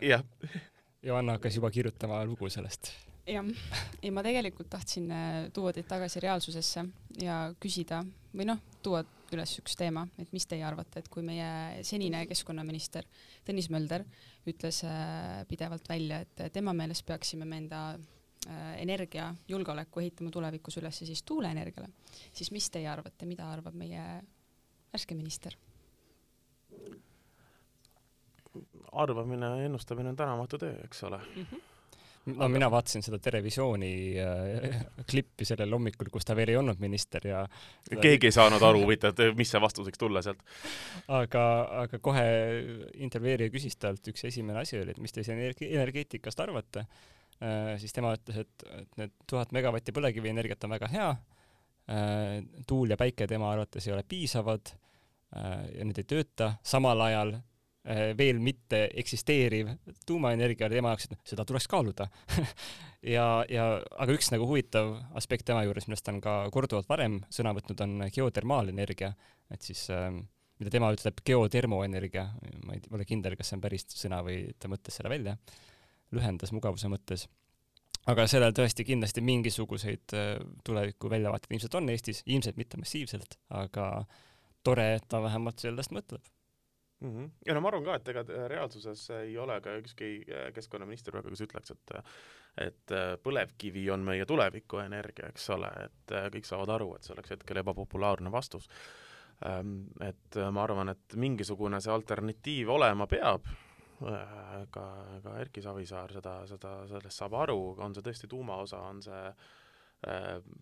jah. 0.00 0.22
Johanna 1.02 1.32
hakkas 1.32 1.56
juba 1.56 1.70
kirjutama 1.70 2.24
lugu 2.24 2.50
sellest 2.50 2.92
jah, 3.26 3.48
ja 4.02 4.12
ma 4.12 4.22
tegelikult 4.22 4.70
tahtsin 4.70 5.10
äh, 5.10 5.48
tuua 5.52 5.72
teid 5.72 5.88
tagasi 5.90 6.20
reaalsusesse 6.22 6.84
ja 7.22 7.38
küsida 7.60 8.04
või 8.36 8.46
noh, 8.52 8.62
tuua 8.82 9.02
üles 9.32 9.54
üks 9.62 9.76
teema, 9.78 10.04
et 10.20 10.32
mis 10.34 10.46
teie 10.48 10.64
arvate, 10.66 11.00
et 11.00 11.08
kui 11.12 11.24
meie 11.24 11.82
senine 11.86 12.24
keskkonnaminister 12.28 13.06
Tõnis 13.46 13.70
Mölder 13.72 14.04
ütles 14.48 14.82
äh, 14.84 15.42
pidevalt 15.48 15.88
välja, 15.88 16.22
et 16.24 16.44
tema 16.52 16.74
meelest 16.76 17.06
peaksime 17.08 17.48
me 17.48 17.62
enda 17.62 17.82
äh, 17.94 18.76
energiajulgeoleku 18.82 20.04
ehitama 20.04 20.34
tulevikus 20.34 20.78
üles 20.82 21.02
siis 21.02 21.24
tuuleenergiale, 21.28 21.88
siis 22.32 22.52
mis 22.52 22.68
teie 22.70 22.90
arvate, 22.92 23.28
mida 23.28 23.48
arvab 23.52 23.78
meie 23.78 24.06
värske 24.92 25.18
minister? 25.18 25.58
arvamine 28.92 29.48
ja 29.48 29.64
ennustamine 29.64 30.10
on 30.12 30.16
tänamatu 30.16 30.58
töö, 30.60 30.74
eks 30.84 31.04
ole 31.08 31.16
mm. 31.18 31.46
-hmm 31.50 31.71
no 32.26 32.48
mina 32.52 32.68
vaatasin 32.70 33.02
seda 33.04 33.18
Terevisiooni 33.22 33.92
äh, 34.22 34.76
klippi 35.10 35.46
sellel 35.48 35.72
hommikul, 35.74 36.10
kus 36.12 36.26
ta 36.28 36.36
veel 36.38 36.52
ei 36.52 36.58
olnud 36.60 36.80
minister 36.82 37.26
ja 37.26 37.42
keegi 37.90 38.30
ei 38.30 38.34
saanud 38.34 38.62
aru 38.62 38.82
huvitav, 38.84 39.16
et 39.16 39.38
mis 39.38 39.50
see 39.50 39.62
vastuseks 39.62 40.00
tulla 40.00 40.22
sealt. 40.24 40.42
aga, 41.08 41.46
aga 41.84 42.02
kohe 42.02 42.26
intervjueerija 43.02 43.54
küsis 43.54 43.78
talt, 43.80 44.06
üks 44.12 44.28
esimene 44.30 44.62
asi 44.62 44.78
oli, 44.80 44.94
et 44.94 45.02
mis 45.02 45.14
te 45.14 45.24
energi-, 45.34 45.72
energeetikast 45.72 46.44
arvate 46.44 46.86
äh,, 46.86 47.74
siis 47.82 47.94
tema 47.96 48.14
ütles, 48.18 48.44
et, 48.44 48.68
et 48.82 49.00
need 49.02 49.14
tuhat 49.30 49.54
megavatti 49.56 49.94
põlevkivienergiat 49.96 50.68
on 50.68 50.76
väga 50.78 50.92
hea 50.94 51.10
äh,, 51.12 52.38
tuul 52.70 52.94
ja 52.94 53.00
päike 53.00 53.26
tema 53.30 53.50
arvates 53.52 53.88
ei 53.88 53.96
ole 53.96 54.06
piisavad 54.06 54.74
äh, 54.76 55.64
ja 55.78 55.88
need 55.88 56.04
ei 56.04 56.12
tööta, 56.14 56.54
samal 56.62 57.08
ajal 57.08 57.40
veel 57.82 58.38
mitte 58.38 58.84
eksisteeriv 58.94 59.72
tuumaenergia 60.06 60.68
oli 60.68 60.78
tema 60.78 60.92
jaoks, 60.92 61.08
et 61.10 61.32
seda 61.32 61.44
tuleks 61.46 61.66
kaaluda 61.70 62.06
ja, 63.14 63.24
ja 63.50 63.64
aga 63.98 64.14
üks 64.14 64.30
nagu 64.30 64.46
huvitav 64.46 64.94
aspekt 65.18 65.48
tema 65.48 65.64
juures, 65.66 65.88
millest 65.88 66.06
ta 66.06 66.14
on 66.14 66.20
ka 66.22 66.36
korduvalt 66.54 66.86
varem 66.90 67.18
sõna 67.32 67.54
võtnud, 67.56 67.82
on 67.82 68.06
geotermaalenergia, 68.14 69.10
et 69.50 69.66
siis 69.66 69.88
äh, 69.90 70.12
mida 70.62 70.70
tema 70.70 70.92
ütleb 70.94 71.22
geotermoenergia, 71.26 72.28
ma 72.66 72.76
ei 72.76 72.82
ole 72.94 73.06
kindel, 73.08 73.34
kas 73.38 73.50
see 73.50 73.58
on 73.58 73.64
päris 73.64 73.86
sõna 73.90 74.20
või 74.22 74.44
ta 74.62 74.70
mõtles 74.70 74.98
selle 74.98 75.10
välja, 75.10 75.34
lühendas 76.14 76.52
mugavuse 76.54 76.90
mõttes. 76.92 77.26
aga 78.06 78.28
sellel 78.30 78.54
tõesti 78.54 78.86
kindlasti 78.86 79.24
mingisuguseid 79.26 80.14
äh, 80.18 80.36
tuleviku 80.62 81.10
väljavaateid 81.10 81.56
ilmselt 81.56 81.74
on 81.80 81.90
Eestis, 81.90 82.22
ilmselt 82.26 82.62
mitte 82.62 82.78
massiivselt, 82.78 83.38
aga 83.50 84.06
tore, 84.62 84.94
et 85.00 85.08
ta 85.10 85.22
vähemalt 85.22 85.58
sellest 85.58 85.90
mõtleb 85.90 86.22
mm. 87.02 87.16
-hmm. 87.16 87.30
ja 87.46 87.54
no 87.54 87.60
ma 87.60 87.68
arvan 87.68 87.84
ka, 87.84 87.94
et 87.94 88.08
ega 88.08 88.24
reaalsuses 88.48 89.04
ei 89.18 89.38
ole 89.38 89.60
ka 89.60 89.76
ükski 89.80 90.10
äh, 90.22 90.52
keskkonnaminister 90.54 91.12
praegu, 91.12 91.30
kes 91.30 91.46
ütleks, 91.48 91.70
et 91.70 91.96
et 92.66 92.92
äh, 92.92 93.16
põlevkivi 93.22 93.86
on 93.90 94.04
meie 94.04 94.26
tulevikuenergia, 94.28 95.28
eks 95.32 95.50
ole, 95.50 95.70
et 95.84 96.12
äh, 96.12 96.28
kõik 96.34 96.44
saavad 96.44 96.74
aru, 96.74 96.94
et 96.96 97.02
see 97.02 97.14
oleks 97.14 97.30
hetkel 97.30 97.62
ebapopulaarne 97.62 98.32
vastus. 98.32 98.68
Ähm, 99.46 99.86
et 100.00 100.36
ma 100.52 100.62
arvan, 100.62 100.88
et 100.88 101.16
mingisugune 101.16 101.80
see 101.80 101.92
alternatiiv 101.92 102.68
olema 102.68 103.06
peab, 103.06 103.48
ka, 104.70 104.84
ka 105.22 105.32
Erki 105.38 105.62
Savisaar 105.62 106.12
seda, 106.12 106.46
seda, 106.46 106.86
sellest 106.90 107.18
saab 107.18 107.34
aru, 107.38 107.74
on 107.78 107.94
see 107.94 108.02
tõesti 108.02 108.28
tuumaosa, 108.28 108.78
on 108.90 109.02
see 109.02 109.26
äh, 109.26 109.34
Äh, 109.34 109.61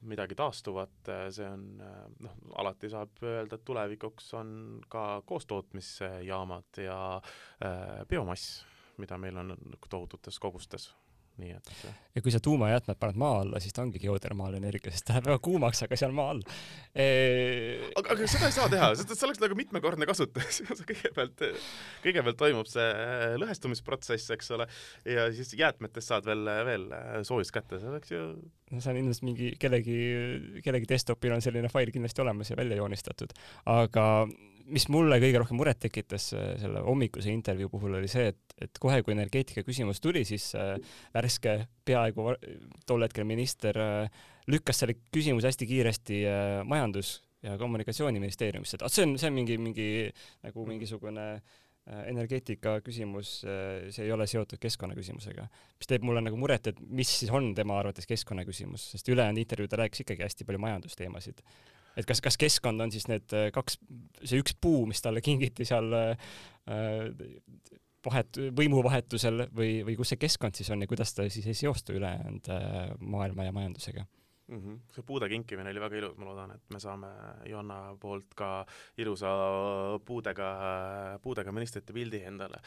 midagi 0.03 0.37
taastuvat, 0.37 1.09
äh, 1.09 1.27
see 1.33 1.47
on 1.49 1.63
äh, 1.81 2.01
noh, 2.27 2.35
alati 2.61 2.91
saab 2.93 3.23
öelda, 3.25 3.57
et 3.57 3.65
tulevikuks 3.65 4.33
on 4.37 4.51
ka 4.93 5.23
koostootmisjaamad 5.27 6.83
ja 6.85 6.99
biomass, 8.09 8.65
mida 9.01 9.19
meil 9.19 9.41
on 9.41 9.57
tohututes 9.89 10.39
kogustes 10.39 10.91
nii 11.41 11.57
et. 11.57 11.71
ja 12.17 12.23
kui 12.25 12.33
sa 12.35 12.41
tuumajäätmed 12.45 12.99
paned 13.01 13.19
maa 13.21 13.41
alla, 13.43 13.61
siis 13.63 13.75
ta 13.77 13.85
ongi 13.85 14.03
geotermaalenergia, 14.03 14.93
sest 14.95 15.09
ta 15.09 15.17
läheb 15.17 15.31
väga 15.31 15.43
kuumaks, 15.47 15.83
aga 15.87 15.99
seal 16.01 16.15
maa 16.17 16.35
all 16.35 16.43
e.... 16.95 17.07
aga, 17.91 18.17
aga 18.17 18.31
seda 18.31 18.51
ei 18.51 18.57
saa 18.57 18.69
teha, 18.73 18.93
sest 18.99 19.15
see 19.15 19.29
oleks 19.29 19.43
nagu 19.43 19.59
mitmekordne 19.59 20.09
kasutus 20.11 20.63
kõigepealt, 20.91 21.45
kõigepealt 22.05 22.41
toimub 22.41 22.71
see 22.71 22.87
äh, 22.87 23.35
lõhestumisprotsess, 23.41 24.33
eks 24.37 24.55
ole, 24.57 24.69
ja 25.09 25.29
siis 25.35 25.55
jäätmetest 25.59 26.13
saad 26.13 26.29
veel, 26.29 26.47
veel 26.69 26.89
äh, 26.97 27.21
soojust 27.27 27.55
kätte, 27.57 27.81
see 27.83 27.93
oleks 27.93 28.15
ju 28.15 28.27
no 28.71 28.83
see 28.83 28.93
on 28.93 29.01
ilmselt 29.01 29.27
mingi 29.27 29.55
kellegi, 29.61 29.99
kellegi 30.65 30.89
desktopil 30.91 31.35
on 31.35 31.43
selline 31.45 31.71
fail 31.73 31.91
kindlasti 31.95 32.23
olemas 32.25 32.53
ja 32.53 32.59
välja 32.61 32.79
joonistatud, 32.79 33.35
aga 33.71 34.07
mis 34.71 34.87
mulle 34.93 35.19
kõige 35.23 35.41
rohkem 35.43 35.59
muret 35.61 35.81
tekitas 35.83 36.31
äh, 36.37 36.53
selle 36.61 36.83
hommikuse 36.87 37.33
intervjuu 37.33 37.71
puhul 37.73 37.99
oli 38.00 38.11
see, 38.11 38.31
et, 38.33 38.57
et 38.67 38.83
kohe, 38.83 39.00
kui 39.05 39.15
energeetika 39.15 39.65
küsimus 39.67 40.03
tuli, 40.03 40.25
siis 40.29 40.50
äh, 40.59 40.75
värske 41.15 41.57
peaaegu 41.87 42.35
tol 42.89 43.07
hetkel 43.07 43.27
minister 43.29 43.79
äh, 43.81 44.21
lükkas 44.50 44.83
selle 44.83 44.97
küsimuse 45.15 45.50
hästi 45.50 45.67
kiiresti 45.69 46.21
majandus- 46.67 47.21
ja 47.45 47.55
kommunikatsiooniministeeriumisse, 47.61 48.77
et 48.77 48.93
see 48.93 49.07
on, 49.07 49.15
see 49.21 49.31
on 49.31 49.37
mingi, 49.37 49.57
mingi 49.61 49.89
nagu 50.45 50.65
mingisugune 50.69 51.27
energeetika 52.07 52.75
küsimus, 52.85 53.31
see 53.41 54.05
ei 54.05 54.11
ole 54.12 54.27
seotud 54.29 54.61
keskkonnaküsimusega. 54.61 55.47
mis 55.81 55.89
teeb 55.89 56.05
mulle 56.07 56.21
nagu 56.23 56.37
muret, 56.39 56.69
et 56.71 56.83
mis 56.85 57.09
siis 57.23 57.33
on 57.35 57.49
tema 57.57 57.79
arvates 57.81 58.07
keskkonnaküsimus, 58.11 58.91
sest 58.93 59.09
ülejäänud 59.09 59.41
intervjuu 59.41 59.71
ta 59.73 59.81
rääkis 59.81 60.05
ikkagi 60.05 60.27
hästi 60.27 60.47
palju 60.47 60.61
majandusteemasid 60.67 61.41
et 62.00 62.09
kas, 62.09 62.23
kas 62.25 62.38
keskkond 62.40 62.83
on 62.85 62.92
siis 62.95 63.09
need 63.11 63.35
äh, 63.37 63.49
kaks, 63.54 63.78
see 64.25 64.40
üks 64.42 64.57
puu, 64.61 64.85
mis 64.90 65.02
talle 65.04 65.23
kingiti 65.25 65.66
seal 65.69 65.90
äh, 65.97 66.30
vahet, 68.07 68.40
võimuvahetusel 68.57 69.47
või, 69.57 69.80
või 69.87 69.99
kus 69.99 70.14
see 70.14 70.21
keskkond 70.21 70.57
siis 70.59 70.71
on 70.73 70.85
ja 70.85 70.88
kuidas 70.90 71.14
ta 71.16 71.28
siis 71.28 71.50
ei 71.50 71.59
seostu 71.59 71.97
ülejäänud 71.99 72.50
äh, 72.54 72.80
maailma 73.00 73.49
ja 73.49 73.54
majandusega 73.57 74.04
mm. 74.04 74.59
-hmm. 74.59 74.80
see 74.95 75.07
puude 75.07 75.28
kinkimine 75.28 75.71
oli 75.71 75.85
väga 75.85 76.00
ilus, 76.02 76.16
ma 76.16 76.30
loodan, 76.30 76.57
et 76.57 76.75
me 76.75 76.80
saame 76.80 77.12
Johanna 77.49 77.97
poolt 78.00 78.35
ka 78.37 78.66
ilusa 78.99 79.35
puudega, 80.04 80.50
puudega 81.23 81.52
ministrite 81.52 81.92
pildi 81.92 82.25
endale 82.33 82.62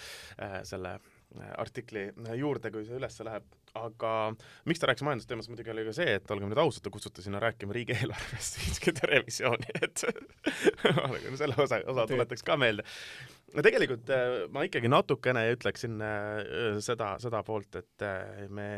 selle 0.63 0.99
artikli 1.57 2.07
juurde, 2.37 2.71
kui 2.73 2.85
see 2.87 2.97
üles 2.99 3.19
läheb 3.25 3.45
aga 3.77 4.11
miks 4.69 4.81
ta 4.81 4.89
rääkis 4.89 5.05
majandusteemast, 5.05 5.49
muidugi 5.49 5.71
oli 5.73 5.85
ka 5.87 5.95
see, 5.97 6.17
et 6.19 6.31
olgem 6.33 6.51
nüüd 6.51 6.61
ausad, 6.61 6.83
ta 6.85 6.91
kutsuti 6.93 7.25
sinna 7.25 7.41
rääkima 7.41 7.73
riigieelarvest 7.75 8.59
siiski 8.59 8.93
revisjoni, 9.09 9.73
et 9.81 10.03
selle 11.41 11.57
osa, 11.57 11.81
osa 11.89 12.05
tuletaks 12.09 12.45
ka 12.45 12.57
meelde. 12.61 12.85
no 13.55 13.65
tegelikult 13.65 14.13
äh, 14.13 14.35
ma 14.53 14.65
ikkagi 14.67 14.91
natukene 14.93 15.47
ütleksin 15.55 15.97
äh, 16.05 16.77
seda, 16.85 17.15
seda 17.23 17.41
poolt, 17.47 17.81
et 17.81 18.05
äh, 18.05 18.45
me 18.53 18.69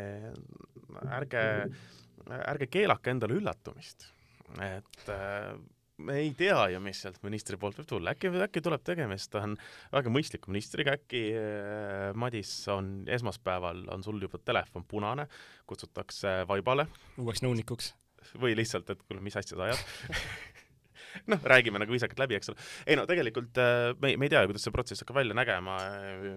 ärge, 1.17 1.45
ärge 2.39 2.71
keelake 2.71 3.11
endale 3.11 3.35
üllatumist, 3.41 4.07
et 4.63 5.15
me 5.97 6.17
ei 6.19 6.31
tea 6.37 6.57
ju, 6.73 6.79
mis 6.83 6.99
sealt 7.03 7.21
ministri 7.23 7.57
poolt 7.59 7.77
võib 7.79 7.89
tulla, 7.89 8.15
äkki, 8.15 8.31
äkki 8.45 8.63
tuleb 8.63 8.83
tegemist 8.85 9.35
on 9.39 9.55
väga 9.93 10.11
mõistliku 10.11 10.51
ministriga, 10.51 10.95
äkki 10.99 11.21
äh, 11.39 12.09
Madis 12.19 12.51
on 12.71 12.97
esmaspäeval, 13.11 13.85
on 13.93 14.03
sul 14.03 14.19
juba 14.21 14.41
telefon 14.43 14.85
punane, 14.87 15.27
kutsutakse 15.69 16.41
vaibale. 16.49 16.87
uueks 17.21 17.45
nõunikuks. 17.45 17.93
või 18.41 18.55
lihtsalt, 18.57 18.89
et 18.89 19.01
kuule, 19.05 19.21
mis 19.21 19.35
asja 19.37 19.55
sa 19.55 19.67
ajad 19.67 19.81
noh, 21.31 21.43
räägime 21.43 21.79
nagu 21.79 21.93
viisakalt 21.93 22.19
läbi, 22.19 22.39
eks 22.39 22.51
ole. 22.51 22.63
ei 22.87 22.97
no 22.99 23.05
tegelikult 23.09 23.59
äh, 23.61 23.91
me, 24.01 24.15
me 24.17 24.27
ei 24.27 24.33
tea 24.33 24.41
ju, 24.43 24.51
kuidas 24.51 24.65
see 24.67 24.75
protsess 24.75 25.05
hakkab 25.05 25.21
välja 25.21 25.37
nägema, 25.37 25.77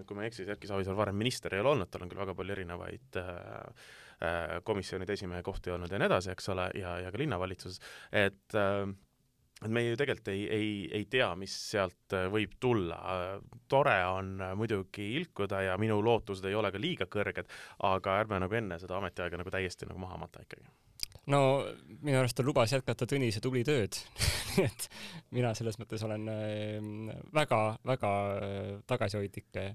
kui 0.07 0.15
ma 0.15 0.23
ei 0.23 0.31
eksi, 0.31 0.43
siis 0.43 0.53
Erki 0.55 0.69
Savisaar 0.69 0.97
varem 0.99 1.19
minister 1.19 1.55
ei 1.55 1.63
ole 1.63 1.73
olnud, 1.73 1.91
tal 1.91 2.05
on 2.05 2.13
küll 2.13 2.21
väga 2.21 2.37
palju 2.37 2.55
erinevaid 2.55 3.19
äh, 3.19 3.91
äh 4.23 4.55
komisjonide 4.67 5.15
esimehe 5.15 5.43
kohti 5.43 5.71
olnud 5.75 5.91
ja 5.91 5.99
nii 5.99 6.09
edasi, 6.11 6.31
eks 6.31 6.49
ole, 6.53 6.69
ja, 6.79 6.97
ja 7.03 7.11
ka 7.11 7.21
linnavalitsuses, 7.21 7.81
et 8.23 8.55
äh, 8.59 8.87
et 9.65 9.71
me 9.71 9.83
ju 9.83 9.95
tegelikult 9.99 10.31
ei, 10.31 10.43
ei, 10.55 10.73
ei 10.99 11.05
tea, 11.11 11.29
mis 11.39 11.53
sealt 11.71 12.15
äh, 12.15 12.27
võib 12.31 12.55
tulla. 12.59 12.99
tore 13.67 13.97
on 14.07 14.37
muidugi 14.55 15.11
ilkuda 15.19 15.61
ja 15.67 15.77
minu 15.77 15.99
lootused 16.03 16.45
ei 16.47 16.55
ole 16.55 16.71
ka 16.71 16.79
liiga 16.81 17.09
kõrged, 17.11 17.49
aga 17.89 18.19
ärme 18.21 18.39
nagu 18.45 18.55
enne 18.55 18.79
seda 18.79 18.97
ametiaega 18.97 19.41
nagu 19.41 19.51
täiesti 19.53 19.89
nagu 19.89 19.99
maha 19.99 20.17
mata 20.21 20.43
ikkagi. 20.45 20.69
no 21.33 21.41
minu 21.99 22.21
arust 22.21 22.37
ta 22.39 22.45
lubas 22.45 22.73
jätkata 22.73 23.07
Tõnise 23.09 23.43
tubli 23.43 23.65
tööd 23.67 23.99
nii 24.55 24.65
et 24.69 24.87
mina 25.35 25.53
selles 25.57 25.79
mõttes 25.81 26.03
olen 26.07 26.25
väga-väga 27.35 28.15
äh, 28.15 28.47
äh, 28.47 28.73
tagasihoidlike 28.87 29.69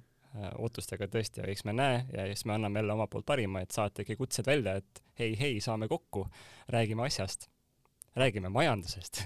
ootustega 0.59 1.07
tõesti 1.07 1.39
ja 1.39 1.47
eks 1.47 1.63
me 1.63 1.77
näe 1.77 2.01
ja 2.11 2.25
siis 2.27 2.43
me 2.49 2.57
anname 2.57 2.81
jälle 2.81 2.97
oma 2.97 3.05
poolt 3.07 3.27
parima, 3.27 3.61
et 3.63 4.01
ikka 4.03 4.17
kutsed 4.19 4.49
välja, 4.49 4.81
et 4.81 5.03
hei, 5.21 5.37
hei, 5.39 5.61
saame 5.63 5.87
kokku, 5.87 6.25
räägime 6.75 7.05
asjast, 7.07 7.47
räägime 8.19 8.51
majandusest 8.51 9.23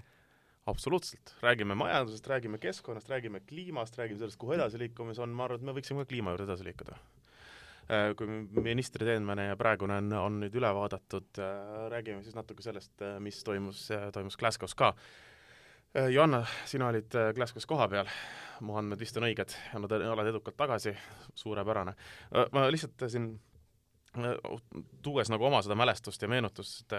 absoluutselt, 0.68 1.34
räägime 1.42 1.76
majandusest, 1.78 2.26
räägime 2.28 2.58
keskkonnast, 2.62 3.08
räägime 3.10 3.40
kliimast, 3.40 3.98
räägime 3.98 4.20
sellest, 4.20 4.38
kuhu 4.40 4.56
edasiliikumis 4.58 5.18
on, 5.24 5.32
ma 5.34 5.46
arvan, 5.48 5.62
et 5.62 5.68
me 5.68 5.74
võiksime 5.76 6.04
ka 6.04 6.12
kliima 6.12 6.34
juurde 6.34 6.48
edasi 6.48 6.66
liikuda. 6.68 6.98
Äh, 7.88 8.10
kui 8.20 8.28
ministri 8.60 9.06
teadmine 9.08 9.46
ja 9.48 9.56
praegune 9.56 9.96
on, 10.02 10.12
on 10.12 10.34
nüüd 10.42 10.56
üle 10.60 10.68
vaadatud, 10.76 11.30
äh, 11.40 11.86
räägime 11.94 12.20
siis 12.24 12.36
natuke 12.36 12.64
sellest, 12.64 12.92
äh, 13.00 13.16
mis 13.24 13.40
toimus, 13.46 13.86
toimus 14.12 14.36
Glasgow's 14.40 14.76
ka. 14.76 14.92
Joanna, 16.12 16.42
sina 16.68 16.90
olid 16.92 17.14
Glasgow's 17.34 17.64
kohapeal, 17.66 18.10
mu 18.60 18.74
andmed 18.76 19.00
vist 19.00 19.16
on 19.16 19.24
õiged, 19.24 19.54
nad 19.80 19.94
oled 19.96 20.28
edukalt 20.28 20.56
tagasi, 20.60 20.92
suurepärane. 21.40 21.94
ma 22.52 22.66
lihtsalt 22.68 23.06
siin 23.08 23.30
tuues 25.04 25.30
nagu 25.30 25.44
oma 25.48 25.60
seda 25.64 25.76
mälestust 25.78 26.22
ja 26.22 26.28
meenutust, 26.30 26.92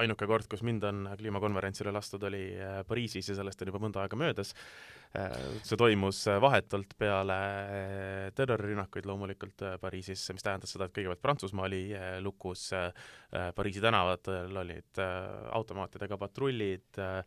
ainuke 0.00 0.26
kord, 0.28 0.46
kus 0.50 0.62
mind 0.66 0.84
on 0.88 1.06
kliimakonverentsile 1.18 1.92
lastud, 1.94 2.22
oli 2.28 2.42
äh, 2.58 2.82
Pariisis 2.88 3.30
ja 3.30 3.38
sellest 3.38 3.62
on 3.62 3.72
juba 3.72 3.80
mõnda 3.82 4.02
aega 4.04 4.18
möödas. 4.18 4.52
Äh, 5.16 5.34
see 5.64 5.78
toimus 5.80 6.24
äh, 6.30 6.40
vahetult 6.42 6.94
peale 7.00 7.38
terrorirünnakuid 8.36 9.08
loomulikult 9.08 9.66
Pariisis, 9.80 10.26
mis 10.36 10.44
tähendas 10.44 10.74
seda, 10.74 10.88
et 10.88 10.96
kõigepealt 10.96 11.22
Prantsusmaa 11.24 11.68
oli 11.68 11.84
lukus, 12.24 12.68
Pariisi 13.54 13.82
tänavatel 13.82 14.62
olid 14.64 15.02
automaatidega 15.54 16.18
patrullid, 16.20 16.90
Äh, 16.98 17.24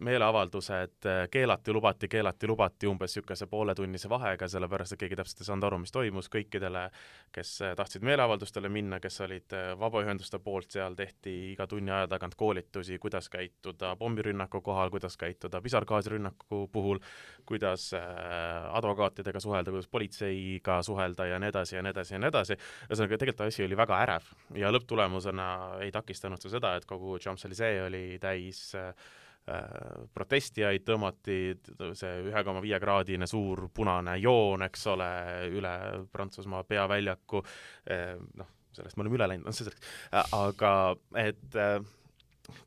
meeleavaldused 0.00 1.06
äh, 1.06 1.28
keelati, 1.30 1.72
lubati, 1.72 2.08
keelati, 2.08 2.46
lubati 2.46 2.86
umbes 2.86 3.14
niisuguse 3.14 3.46
pooletunnise 3.48 4.08
vahega, 4.12 4.48
sellepärast 4.48 4.92
et 4.92 5.00
keegi 5.00 5.16
täpselt 5.16 5.40
ei 5.40 5.46
saanud 5.48 5.64
aru, 5.64 5.78
mis 5.80 5.92
toimus, 5.94 6.28
kõikidele, 6.32 6.82
kes 7.32 7.52
äh, 7.64 7.72
tahtsid 7.78 8.04
meeleavaldustele 8.04 8.68
minna, 8.68 8.98
kes 9.00 9.16
olid 9.24 9.56
vabaühenduste 9.80 10.42
poolt 10.44 10.76
seal, 10.76 10.96
tehti 10.98 11.32
iga 11.54 11.64
tunni 11.70 11.92
aja 11.92 12.10
tagant 12.12 12.36
koolitusi, 12.36 12.98
kuidas 13.00 13.30
käituda 13.32 13.94
pommirünnaku 14.00 14.60
kohal, 14.66 14.92
kuidas 14.92 15.16
käituda 15.20 15.62
pisargaasirünnaku 15.64 16.66
puhul, 16.72 17.00
kuidas 17.48 17.90
advokaatidega 17.96 19.40
suhelda, 19.40 19.72
kuidas 19.72 19.88
politseiga 19.88 20.82
suhelda 20.84 21.26
ja 21.32 21.40
nii 21.40 21.48
edasi 21.48 21.76
ja 21.78 21.82
nii 21.82 21.94
edasi 21.94 22.14
ja 22.14 22.20
nii 22.20 22.28
edasi, 22.28 22.58
ühesõnaga 22.90 23.20
tegelikult 23.22 23.48
asi 23.48 23.64
oli 23.64 23.80
väga 23.80 24.02
ärev 24.04 24.28
ja 24.60 24.72
lõpptulemusena 24.72 25.48
ei 25.86 25.92
takistanud 25.94 26.42
see 26.42 26.52
seda, 26.52 26.76
et 26.76 26.86
kogu 26.88 27.16
Champs-Élysées 27.22 27.86
oli 27.86 28.04
täis 28.20 28.68
äh, 28.78 28.90
Äh, 28.90 28.94
protestijaid 30.14 30.84
tõmmati 30.86 31.38
see 31.98 32.12
ühe 32.28 32.42
koma 32.46 32.62
viie 32.62 32.78
kraadine 32.82 33.26
suur 33.30 33.66
punane 33.74 34.16
joon, 34.20 34.62
eks 34.66 34.86
ole, 34.92 35.10
üle 35.56 35.72
Prantsusmaa 36.12 36.62
peaväljaku, 36.68 37.42
äh, 37.90 38.14
noh, 38.38 38.52
sellest 38.76 38.98
me 38.98 39.04
oleme 39.06 39.18
üle 39.18 39.28
läinud, 39.32 39.48
noh 39.48 39.56
see 39.56 39.66
selleks, 39.66 39.90
äh, 40.12 40.36
aga 40.38 40.72
et 41.24 41.58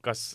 kas 0.03 0.25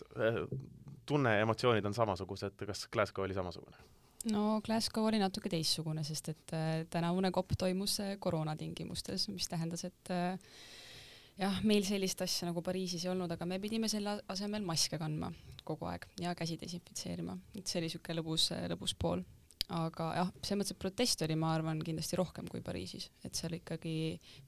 tunne 1.08 1.36
ja 1.36 1.44
emotsioonid 1.44 1.86
on 1.88 1.96
samasugused, 1.96 2.64
kas 2.68 2.86
Glasgow 2.92 3.26
oli 3.26 3.36
samasugune? 3.36 3.84
no 4.32 4.60
Glasgow 4.64 5.06
oli 5.08 5.20
natuke 5.20 5.50
teistsugune, 5.52 6.02
sest 6.04 6.32
et 6.32 6.56
tänavune 6.90 7.30
kopp 7.34 7.54
toimus 7.58 7.98
koroona 8.20 8.56
tingimustes, 8.56 9.28
mis 9.32 9.46
tähendas, 9.48 9.84
et 9.88 10.12
jah, 11.38 11.60
meil 11.64 11.84
sellist 11.86 12.24
asja 12.24 12.48
nagu 12.48 12.64
Pariisis 12.64 13.04
ei 13.04 13.12
olnud, 13.12 13.30
aga 13.36 13.46
me 13.46 13.60
pidime 13.62 13.88
selle 13.90 14.18
asemel 14.32 14.64
maske 14.66 14.98
kandma 15.00 15.30
kogu 15.68 15.88
aeg 15.90 16.06
ja 16.22 16.34
käsi 16.38 16.58
desinfitseerima, 16.60 17.36
et 17.58 17.66
see 17.66 17.80
oli 17.80 17.88
niisugune 17.88 18.20
lõbus, 18.20 18.48
lõbus 18.72 18.94
pool. 18.98 19.24
aga 19.68 20.06
jah, 20.16 20.30
selles 20.40 20.62
mõttes, 20.62 20.72
et 20.72 20.80
proteste 20.80 21.26
oli, 21.26 21.36
ma 21.36 21.52
arvan, 21.52 21.82
kindlasti 21.84 22.16
rohkem 22.16 22.48
kui 22.48 22.62
Pariisis, 22.64 23.10
et 23.24 23.36
seal 23.36 23.58
ikkagi, 23.58 23.92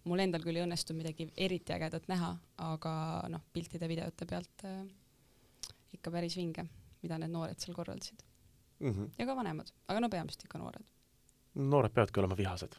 mul 0.09 0.25
endal 0.25 0.45
küll 0.47 0.57
ei 0.57 0.65
õnnestunud 0.65 1.03
midagi 1.03 1.29
eriti 1.37 1.77
ägedat 1.77 2.09
näha, 2.09 2.33
aga 2.71 2.95
noh, 3.29 3.45
piltide-videote 3.53 4.29
pealt 4.31 4.65
äh, 4.69 4.81
ikka 5.99 6.15
päris 6.15 6.39
vinge, 6.41 6.65
mida 7.05 7.21
need 7.21 7.35
noored 7.37 7.61
seal 7.61 7.77
korraldasid 7.77 8.25
mm. 8.81 8.91
-hmm. 8.91 9.15
ja 9.19 9.29
ka 9.29 9.37
vanemad, 9.37 9.73
aga 9.89 10.01
no 10.01 10.09
peamiselt 10.09 10.49
ikka 10.49 10.59
noored. 10.59 10.93
noored 11.55 11.93
peavadki 11.93 12.21
olema 12.25 12.37
vihased. 12.37 12.77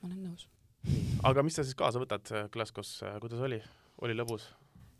ma 0.00 0.08
olen 0.08 0.26
nõus 0.28 0.48
aga 1.24 1.44
mis 1.44 1.56
sa 1.56 1.64
siis 1.64 1.76
kaasa 1.78 2.02
võtad 2.02 2.30
Glasgow's, 2.52 2.98
kuidas 3.22 3.40
oli, 3.46 3.60
oli 4.04 4.16
lõbus? 4.16 4.46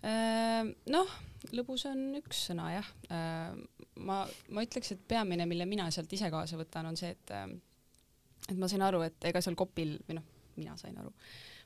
Ehm, 0.04 0.74
noh, 0.92 1.14
lõbus 1.56 1.86
on 1.88 2.02
üks 2.18 2.44
sõna 2.50 2.68
jah. 2.74 2.90
Ehm, 3.08 3.64
ma, 4.04 4.22
ma 4.52 4.64
ütleks, 4.66 4.92
et 4.94 5.02
peamine, 5.08 5.46
mille 5.48 5.66
mina 5.68 5.88
sealt 5.94 6.12
ise 6.12 6.28
kaasa 6.32 6.58
võtan, 6.60 6.90
on 6.90 6.98
see, 7.00 7.14
et 7.14 7.34
ehm, 7.34 7.56
et 8.50 8.56
ma 8.60 8.68
sain 8.68 8.84
aru, 8.84 9.00
et 9.06 9.30
ega 9.30 9.40
seal 9.44 9.56
Kopil 9.56 9.96
või 10.04 10.18
noh, 10.18 10.24
mina 10.58 10.74
sain 10.80 10.96
aru, 11.00 11.12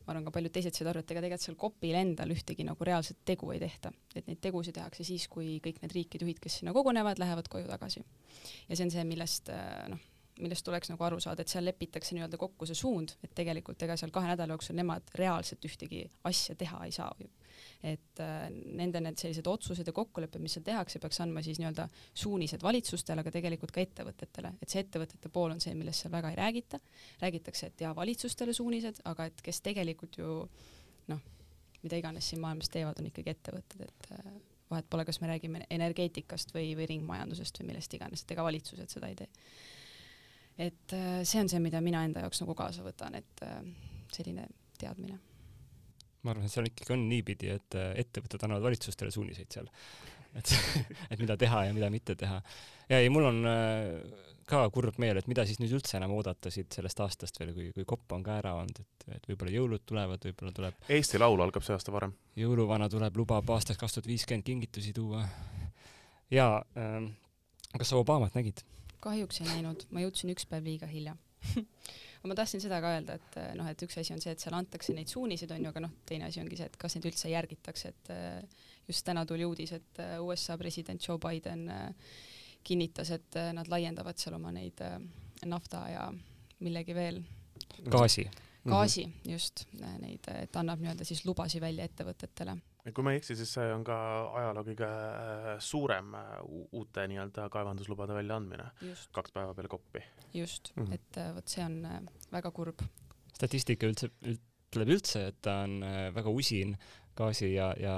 ma 0.05 0.14
arvan 0.14 0.29
ka 0.29 0.35
paljud 0.37 0.55
teised 0.55 0.77
said 0.77 0.88
aru, 0.90 1.03
et 1.03 1.11
ega 1.11 1.24
tegelikult 1.24 1.46
seal 1.48 1.59
Kopil 1.59 1.98
endal 1.98 2.31
ühtegi 2.35 2.66
nagu 2.68 2.87
reaalset 2.87 3.24
tegu 3.27 3.51
ei 3.55 3.62
tehta, 3.62 3.90
et 4.14 4.29
neid 4.31 4.38
tegusid 4.44 4.77
tehakse 4.79 5.07
siis, 5.07 5.27
kui 5.33 5.57
kõik 5.64 5.83
need 5.83 5.96
riikide 5.96 6.24
juhid, 6.24 6.38
kes 6.44 6.61
sinna 6.61 6.77
kogunevad, 6.77 7.18
lähevad 7.18 7.51
koju 7.51 7.66
tagasi. 7.66 8.05
ja 8.68 8.79
see 8.79 8.87
on 8.87 8.94
see, 8.94 9.05
millest 9.09 9.51
noh 9.90 10.07
millest 10.42 10.64
tuleks 10.66 10.90
nagu 10.92 11.05
aru 11.05 11.18
saada, 11.22 11.42
et 11.42 11.53
seal 11.53 11.66
lepitakse 11.66 12.14
nii-öelda 12.16 12.38
kokku 12.40 12.66
see 12.68 12.79
suund, 12.79 13.14
et 13.24 13.35
tegelikult 13.37 13.83
ega 13.85 13.96
seal 13.98 14.12
kahe 14.14 14.31
nädala 14.31 14.57
jooksul 14.57 14.79
nemad 14.79 15.11
reaalselt 15.18 15.64
ühtegi 15.68 16.05
asja 16.29 16.57
teha 16.59 16.81
ei 16.87 16.94
saa 16.94 17.11
ju. 17.20 17.29
et 17.83 18.20
äh, 18.22 18.48
nende 18.79 19.01
need 19.03 19.18
sellised 19.18 19.46
otsused 19.51 19.87
ja 19.87 19.92
kokkulepped, 19.94 20.42
mis 20.42 20.57
seal 20.57 20.64
tehakse, 20.66 20.98
peaks 21.03 21.20
andma 21.22 21.42
siis 21.42 21.59
nii-öelda 21.59 21.88
suunised 22.22 22.62
valitsustele, 22.62 23.22
aga 23.22 23.33
tegelikult 23.35 23.72
ka 23.74 23.83
ettevõtetele, 23.83 24.53
et 24.62 24.70
see 24.70 24.83
ettevõtete 24.83 25.31
pool 25.35 25.55
on 25.55 25.62
see, 25.62 25.74
millest 25.79 26.05
seal 26.05 26.14
väga 26.14 26.33
ei 26.35 26.38
räägita. 26.38 26.81
räägitakse, 27.22 27.70
et 27.70 27.87
jaa, 27.87 27.94
valitsustele 27.96 28.55
suunised, 28.55 29.03
aga 29.11 29.27
et 29.31 29.42
kes 29.42 29.62
tegelikult 29.62 30.18
ju 30.18 30.42
noh, 31.11 31.24
mida 31.83 31.98
iganes 31.98 32.31
siin 32.31 32.42
maailmas 32.42 32.70
teevad, 32.70 32.98
on 32.98 33.11
ikkagi 33.11 33.35
ettevõtted, 33.35 33.87
et 33.87 34.12
äh, 34.18 34.31
vahet 34.70 34.87
pole, 34.90 35.07
kas 35.09 35.20
me 35.22 35.31
räägime 35.31 35.64
energeetikast 35.70 36.55
või, 36.55 36.72
või 36.79 36.87
ringmajandusest 36.92 37.62
või 37.62 37.72
millest 37.72 37.94
iganes, 37.94 38.22
et 38.22 38.35
ega 38.35 38.46
valitsused 38.46 38.90
seda 38.94 39.11
ei 39.11 39.18
tee 39.18 39.31
et 40.59 40.92
äh, 40.92 41.23
see 41.23 41.40
on 41.42 41.51
see, 41.51 41.62
mida 41.62 41.81
mina 41.85 42.03
enda 42.07 42.25
jaoks 42.27 42.42
nagu 42.42 42.55
kaasa 42.59 42.85
võtan, 42.87 43.18
et 43.18 43.42
äh, 43.47 43.59
selline 44.14 44.47
teadmine. 44.79 45.18
ma 46.23 46.35
arvan, 46.35 46.47
et 46.49 46.53
seal 46.53 46.66
ikkagi 46.68 46.94
on 46.97 47.05
niipidi, 47.11 47.53
et 47.55 47.79
äh, 47.79 47.92
ettevõtted 48.03 48.42
annavad 48.47 48.66
valitsustele 48.66 49.14
suuniseid 49.14 49.55
seal. 49.55 49.68
et, 50.38 50.55
et 51.12 51.21
mida 51.21 51.38
teha 51.40 51.68
ja 51.68 51.77
mida 51.77 51.90
mitte 51.94 52.18
teha. 52.18 52.40
ja 52.90 52.99
ei, 52.99 53.12
mul 53.12 53.31
on 53.31 53.44
ka 54.49 54.62
kurb 54.73 54.97
meel, 54.99 55.21
et 55.21 55.29
mida 55.31 55.44
siis 55.47 55.61
nüüd 55.61 55.75
üldse 55.77 55.99
enam 55.99 56.14
oodata 56.16 56.51
siit 56.51 56.73
sellest 56.75 57.01
aastast 57.05 57.38
veel, 57.40 57.53
kui, 57.55 57.68
kui 57.77 57.85
kopp 57.88 58.16
on 58.16 58.25
ka 58.25 58.38
ära 58.40 58.55
olnud, 58.59 58.81
et, 58.81 59.07
et 59.18 59.29
võib-olla 59.31 59.55
jõulud 59.55 59.85
tulevad, 59.87 60.25
võib-olla 60.25 60.55
tuleb 60.57 60.90
Eesti 60.97 61.21
Laul 61.21 61.44
algab 61.44 61.66
see 61.66 61.77
aasta 61.77 61.94
varem. 61.94 62.16
jõuluvana 62.38 62.88
tuleb, 62.90 63.21
lubab 63.21 63.55
aastaks 63.55 63.79
kaks 63.79 63.99
tuhat 63.99 64.11
viiskümmend 64.11 64.49
kingitusi 64.49 64.94
tuua. 64.97 65.23
jaa 66.35 66.64
ähm,, 66.81 67.12
kas 67.77 67.92
sa 67.92 68.01
Obamat 68.01 68.35
nägid? 68.40 68.64
Kahjuks 69.01 69.43
ei 69.43 69.49
näinud, 69.53 69.87
ma 69.95 70.03
jõudsin 70.05 70.33
üks 70.35 70.47
päev 70.49 70.67
liiga 70.69 70.89
hilja 70.91 71.17
aga 72.19 72.29
ma 72.31 72.37
tahtsin 72.39 72.63
seda 72.63 72.81
ka 72.83 72.93
öelda, 72.97 73.19
et 73.19 73.37
eh, 73.41 73.53
noh, 73.59 73.69
et 73.71 73.83
üks 73.87 73.99
asi 74.01 74.15
on 74.15 74.23
see, 74.23 74.35
et 74.35 74.43
seal 74.43 74.57
antakse 74.59 74.95
neid 74.97 75.11
suuniseid, 75.11 75.53
on 75.55 75.63
ju, 75.65 75.73
aga 75.73 75.85
noh, 75.85 75.95
teine 76.09 76.29
asi 76.29 76.43
ongi 76.43 76.59
see, 76.59 76.69
et 76.71 76.79
kas 76.81 76.97
neid 76.97 77.07
üldse 77.11 77.31
järgitakse, 77.33 77.93
et 77.95 78.11
eh, 78.15 78.65
just 78.89 79.07
täna 79.07 79.25
tuli 79.29 79.47
uudis, 79.47 79.75
et 79.79 80.03
eh, 80.03 80.17
USA 80.23 80.59
president 80.61 81.05
Joe 81.05 81.21
Biden 81.23 81.69
kinnitas, 82.67 83.13
et 83.15 83.39
nad 83.55 83.71
laiendavad 83.71 84.19
seal 84.19 84.35
oma 84.37 84.51
neid 84.53 84.81
nafta 85.47 85.85
ja 85.89 86.09
millegi 86.67 86.95
veel. 86.97 87.23
gaasi. 87.87 88.27
gaasi, 88.67 89.07
just, 89.31 89.63
neid, 90.03 90.27
et 90.35 90.57
annab 90.59 90.83
nii-öelda 90.83 91.07
siis 91.07 91.23
lubasi 91.25 91.63
välja 91.63 91.87
ettevõtetele 91.89 92.59
kui 92.95 93.05
ma 93.05 93.12
ei 93.12 93.21
eksi, 93.21 93.37
siis 93.38 93.51
see 93.59 93.73
on 93.75 93.85
ka 93.87 93.97
ajaloo 94.41 94.64
kõige 94.71 94.88
äh, 94.88 95.49
suurem 95.62 96.14
äh, 96.19 96.37
uute 96.79 97.07
nii-öelda 97.11 97.49
kaevanduslubade 97.53 98.17
väljaandmine. 98.17 98.71
kaks 99.12 99.35
päeva 99.35 99.55
peale 99.55 99.69
koppi. 99.69 100.05
just 100.35 100.73
mm, 100.77 100.85
-hmm. 100.85 100.95
et 100.95 101.19
äh, 101.19 101.35
vot 101.35 101.49
see 101.49 101.64
on 101.64 102.09
väga 102.33 102.51
kurb. 102.51 102.87
statistika 103.35 103.87
üldse, 103.87 104.11
ütleb 104.23 104.88
üldse, 104.97 105.27
et 105.29 105.43
ta 105.43 105.62
on 105.64 105.81
väga 106.14 106.31
usin 106.31 106.77
gaasi 107.19 107.55
ja, 107.55 107.75
ja 107.81 107.95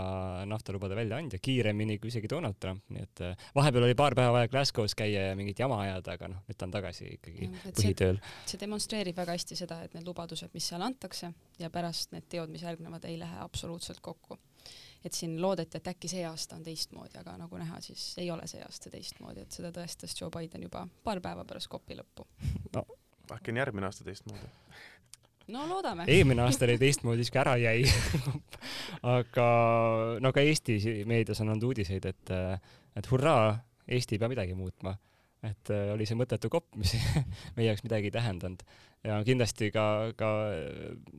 naftalubade 0.49 0.97
väljaandja, 0.97 1.39
kiiremini 1.43 1.99
kui 1.99 2.09
isegi 2.09 2.29
Donald 2.31 2.57
Trump, 2.61 2.85
nii 2.89 3.03
et 3.03 3.23
vahepeal 3.55 3.85
oli 3.85 3.97
paar 3.99 4.15
päeva 4.17 4.33
vaja 4.33 4.49
Glasgow's 4.49 4.95
käia 4.97 5.27
ja 5.29 5.37
mingit 5.37 5.61
jama 5.61 5.81
ajada, 5.85 6.17
aga 6.17 6.31
noh, 6.33 6.45
nüüd 6.49 6.57
ta 6.57 6.69
on 6.69 6.73
tagasi 6.77 7.09
ikkagi 7.19 7.51
see- 7.51 7.73
põhitööl. 7.81 8.21
see 8.47 8.61
demonstreerib 8.61 9.17
väga 9.21 9.37
hästi 9.37 9.59
seda, 9.61 9.83
et 9.85 9.95
need 9.95 10.09
lubadused, 10.09 10.55
mis 10.57 10.69
seal 10.73 10.83
antakse 10.87 11.35
ja 11.59 11.71
pärast 11.71 12.13
need 12.17 12.29
teod, 12.33 12.49
mis 12.49 12.65
järgnevad, 12.65 13.05
ei 13.05 13.19
lähe 13.21 13.43
absoluutselt 13.45 14.01
kokku. 14.01 14.39
Et 15.05 15.17
siin 15.17 15.39
loodeti, 15.43 15.79
et 15.79 15.89
äkki 15.89 16.09
see 16.13 16.25
aasta 16.29 16.57
on 16.57 16.63
teistmoodi, 16.63 17.19
aga 17.21 17.37
nagu 17.41 17.61
näha, 17.61 17.81
siis 17.81 18.13
ei 18.21 18.31
ole 18.31 18.47
see 18.51 18.63
aasta 18.63 18.93
teistmoodi, 18.93 19.47
et 19.47 19.53
seda 19.53 19.73
tõestas 19.73 20.17
Joe 20.21 20.31
Biden 20.35 20.69
juba 20.69 20.87
paar 21.05 21.21
päeva 21.25 21.45
pärast 21.45 21.71
kopi 21.73 21.97
lõppu. 21.97 22.27
äkki 23.33 23.55
on 23.55 23.63
järgmine 23.63 23.87
aasta 23.87 24.05
teistmoodi? 24.05 24.51
no 25.51 25.69
loodame. 25.69 26.05
eelmine 26.09 26.43
aasta 26.43 26.65
oli 26.65 26.79
teistmoodi, 26.79 27.25
siuke 27.25 27.41
ära 27.43 27.57
jäi 27.61 27.85
aga 29.17 29.47
no 30.23 30.33
ka 30.33 30.45
Eesti 30.45 30.79
meedias 31.09 31.41
on 31.43 31.53
olnud 31.53 31.71
uudiseid, 31.71 32.07
et, 32.11 32.35
et 32.97 33.11
hurraa, 33.11 33.55
Eesti 33.89 34.17
ei 34.17 34.23
pea 34.23 34.31
midagi 34.31 34.55
muutma. 34.55 34.97
et 35.43 35.71
äh, 35.73 35.89
oli 35.95 36.05
see 36.05 36.19
mõttetu 36.21 36.51
kopp, 36.53 36.75
mis 36.77 36.93
meie 37.57 37.71
jaoks 37.71 37.83
midagi 37.87 38.11
ei 38.11 38.15
tähendanud. 38.15 38.63
Ja 39.07 39.21
kindlasti 39.27 39.71
ka, 39.75 39.85
ka 40.19 40.31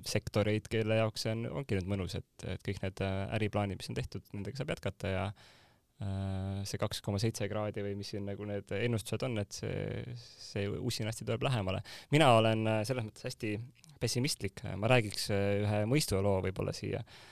sektoreid, 0.07 0.69
kelle 0.71 0.99
jaoks 1.01 1.25
see 1.25 1.33
on, 1.35 1.47
ongi 1.61 1.79
nüüd 1.79 1.89
mõnus, 1.95 2.17
et, 2.19 2.45
et 2.45 2.61
kõik 2.65 2.83
need 2.83 3.01
äh, 3.05 3.17
äriplaanid, 3.39 3.81
mis 3.81 3.91
on 3.91 3.97
tehtud, 3.97 4.25
nendega 4.35 4.61
saab 4.61 4.73
jätkata 4.75 5.13
ja 5.15 5.25
äh, 5.31 6.61
see 6.69 6.81
kaks 6.81 7.01
koma 7.05 7.21
seitse 7.21 7.49
kraadi 7.51 7.85
või 7.85 7.97
mis 7.99 8.13
siin 8.13 8.27
nagu 8.29 8.47
need 8.49 8.71
ennustused 8.77 9.25
on, 9.27 9.41
et 9.41 9.57
see, 9.57 10.05
see 10.17 10.69
usinasti 10.69 11.25
tuleb 11.25 11.49
lähemale. 11.49 11.81
mina 12.13 12.31
olen 12.37 12.65
äh, 12.69 12.81
selles 12.87 13.07
mõttes 13.07 13.29
hästi 13.31 13.57
pessimistlik, 14.01 14.65
ma 14.77 14.89
räägiks 14.91 15.29
äh, 15.33 15.61
ühe 15.65 15.83
mõistuloo 15.89 16.39
võib-olla 16.47 16.73
siia 16.77 17.01
äh, 17.01 17.31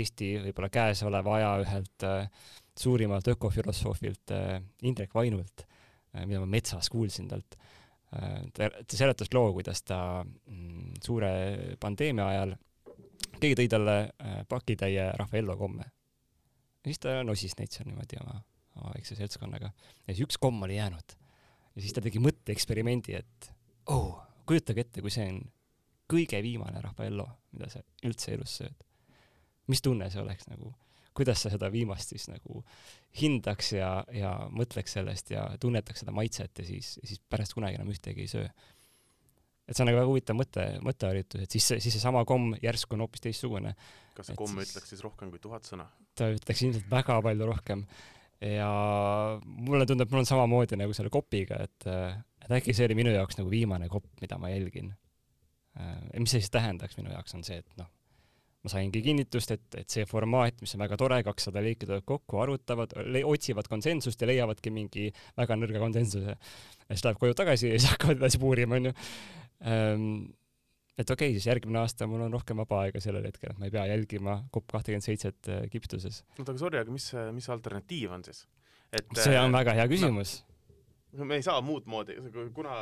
Eesti 0.00 0.32
võib-olla 0.48 0.70
käesoleva 0.72 1.36
aja 1.38 1.52
ühelt 1.62 2.06
äh, 2.08 2.26
suurimalt 2.78 3.28
ökofilosoofilt 3.30 4.34
äh, 4.34 4.58
Indrek 4.82 5.14
Vainult, 5.14 5.66
mida 6.14 6.40
ma 6.42 6.46
metsas 6.46 6.86
kuulsin 6.90 7.26
talt. 7.30 7.56
Ta, 8.54 8.68
ta 8.70 8.96
seletas 8.96 9.32
loo, 9.34 9.52
kuidas 9.56 9.82
ta 9.82 9.98
mm, 10.24 11.00
suure 11.04 11.30
pandeemia 11.80 12.28
ajal, 12.28 12.54
keegi 13.40 13.58
tõi 13.58 13.68
talle 13.70 13.96
äh, 14.04 14.40
pakitäie 14.48 15.10
Raffaello 15.18 15.56
komme. 15.60 15.86
ja 16.84 16.90
siis 16.90 17.02
ta 17.02 17.16
nosis 17.24 17.56
neid 17.58 17.72
seal 17.72 17.88
niimoodi 17.88 18.20
oma, 18.22 18.38
oma 18.80 18.94
väikse 18.94 19.16
seltskonnaga 19.18 19.70
ja 19.70 20.14
siis 20.14 20.24
üks 20.28 20.38
komm 20.40 20.62
oli 20.66 20.76
jäänud. 20.76 21.16
ja 21.74 21.82
siis 21.82 21.96
ta 21.96 22.04
tegi 22.04 22.22
mõtteeksperimendi, 22.22 23.18
et 23.18 23.50
oh, 23.92 24.22
kujutage 24.46 24.86
ette, 24.86 25.02
kui 25.02 25.12
see 25.12 25.26
on 25.32 25.42
kõige 26.10 26.40
viimane 26.44 26.82
Raffaello, 26.84 27.26
mida 27.56 27.70
sa 27.72 27.82
üldse 28.04 28.34
elus 28.36 28.58
sööd. 28.60 28.88
mis 29.66 29.82
tunne 29.82 30.10
see 30.12 30.20
oleks 30.20 30.48
nagu, 30.50 30.74
kuidas 31.14 31.44
sa 31.44 31.52
seda 31.52 31.70
viimast 31.72 32.12
siis 32.14 32.26
nagu 32.30 32.62
hindaks 33.20 33.74
ja, 33.76 33.90
ja 34.14 34.34
mõtleks 34.52 34.96
sellest 34.98 35.30
ja 35.34 35.46
tunnetaks 35.62 36.02
seda 36.02 36.14
maitset 36.14 36.62
ja 36.62 36.66
siis, 36.66 36.96
siis 37.06 37.20
pärast 37.30 37.54
kunagi 37.56 37.78
enam 37.78 37.92
ühtegi 37.92 38.24
ei 38.24 38.30
söö. 38.30 38.48
et 39.64 39.76
see 39.76 39.84
on 39.84 39.88
nagu 39.90 40.00
väga 40.00 40.10
huvitav 40.10 40.38
mõte, 40.38 40.64
mõtteharjutus, 40.84 41.46
et 41.46 41.54
siis 41.54 41.68
see, 41.70 41.84
siis 41.84 41.96
seesama 41.98 42.24
komm 42.28 42.56
järsku 42.62 42.98
on 42.98 43.06
hoopis 43.06 43.22
teistsugune. 43.24 43.76
kas 44.16 44.30
see 44.30 44.40
komm 44.40 44.60
ütleks 44.64 44.90
siis 44.92 45.04
rohkem 45.06 45.30
kui 45.30 45.42
tuhat 45.42 45.70
sõna? 45.70 45.88
ta 46.18 46.28
ütleks 46.34 46.66
ilmselt 46.66 46.90
väga 46.90 47.20
palju 47.22 47.50
rohkem. 47.52 47.86
ja 48.42 48.68
mulle 49.44 49.86
tundub, 49.86 50.10
mul 50.10 50.24
on 50.24 50.30
samamoodi 50.30 50.78
nagu 50.80 50.96
selle 50.96 51.14
kopiga, 51.14 51.62
et, 51.64 51.86
et 52.44 52.58
äkki 52.58 52.74
see 52.74 52.90
oli 52.90 52.98
minu 52.98 53.14
jaoks 53.14 53.38
nagu 53.38 53.50
viimane 53.50 53.88
kopp, 53.88 54.10
mida 54.20 54.38
ma 54.42 54.50
jälgin. 54.50 54.90
mis 56.18 56.34
see 56.34 56.42
siis 56.42 56.50
tähendaks 56.54 56.98
minu 56.98 57.14
jaoks, 57.14 57.38
on 57.38 57.46
see, 57.46 57.62
et 57.62 57.78
noh, 57.78 57.90
ma 58.64 58.72
saingi 58.72 59.02
kinnitust, 59.04 59.52
et, 59.54 59.64
et 59.82 59.90
see 59.92 60.06
formaat, 60.08 60.56
mis 60.64 60.72
on 60.76 60.84
väga 60.84 60.96
tore, 61.00 61.18
kakssada 61.26 61.62
liiki 61.64 61.84
tulevad 61.84 62.06
kokku, 62.08 62.40
arutavad, 62.40 62.94
otsivad 63.28 63.68
konsensust 63.70 64.22
ja 64.24 64.30
leiavadki 64.30 64.72
mingi 64.72 65.10
väga 65.36 65.58
nõrga 65.60 65.82
konsensuse. 65.82 66.36
ja 66.36 66.88
siis 66.94 67.04
läheb 67.04 67.20
koju 67.20 67.36
tagasi 67.36 67.74
ja 67.74 67.76
siis 67.76 67.90
hakkavad 67.94 68.22
edasi 68.22 68.40
puurima, 68.40 68.80
onju. 68.80 68.94
et 70.96 71.10
okei 71.10 71.28
okay,, 71.28 71.36
siis 71.36 71.50
järgmine 71.50 71.82
aasta 71.82 72.08
mul 72.08 72.24
on 72.24 72.32
rohkem 72.32 72.64
vaba 72.64 72.84
aega 72.86 73.04
sellel 73.04 73.28
hetkel, 73.28 73.52
et 73.52 73.60
ma 73.60 73.68
ei 73.68 73.74
pea 73.74 73.84
jälgima 73.92 74.38
COP 74.54 74.72
kakskümmend 74.72 75.04
seitset 75.04 75.52
Egiptuses. 75.60 76.22
oota, 76.38 76.50
aga 76.50 76.58
sorry, 76.64 76.80
aga 76.80 76.96
mis, 76.96 77.10
mis 77.36 77.52
alternatiiv 77.52 78.16
on 78.16 78.24
siis? 78.24 78.46
et 78.94 79.20
see 79.20 79.36
on 79.40 79.52
väga 79.52 79.76
hea 79.76 79.86
küsimus 79.90 80.38
no, 81.18 81.26
me 81.28 81.38
ei 81.38 81.44
saa 81.44 81.60
muud 81.64 81.86
moodi, 81.90 82.16
kuna 82.54 82.78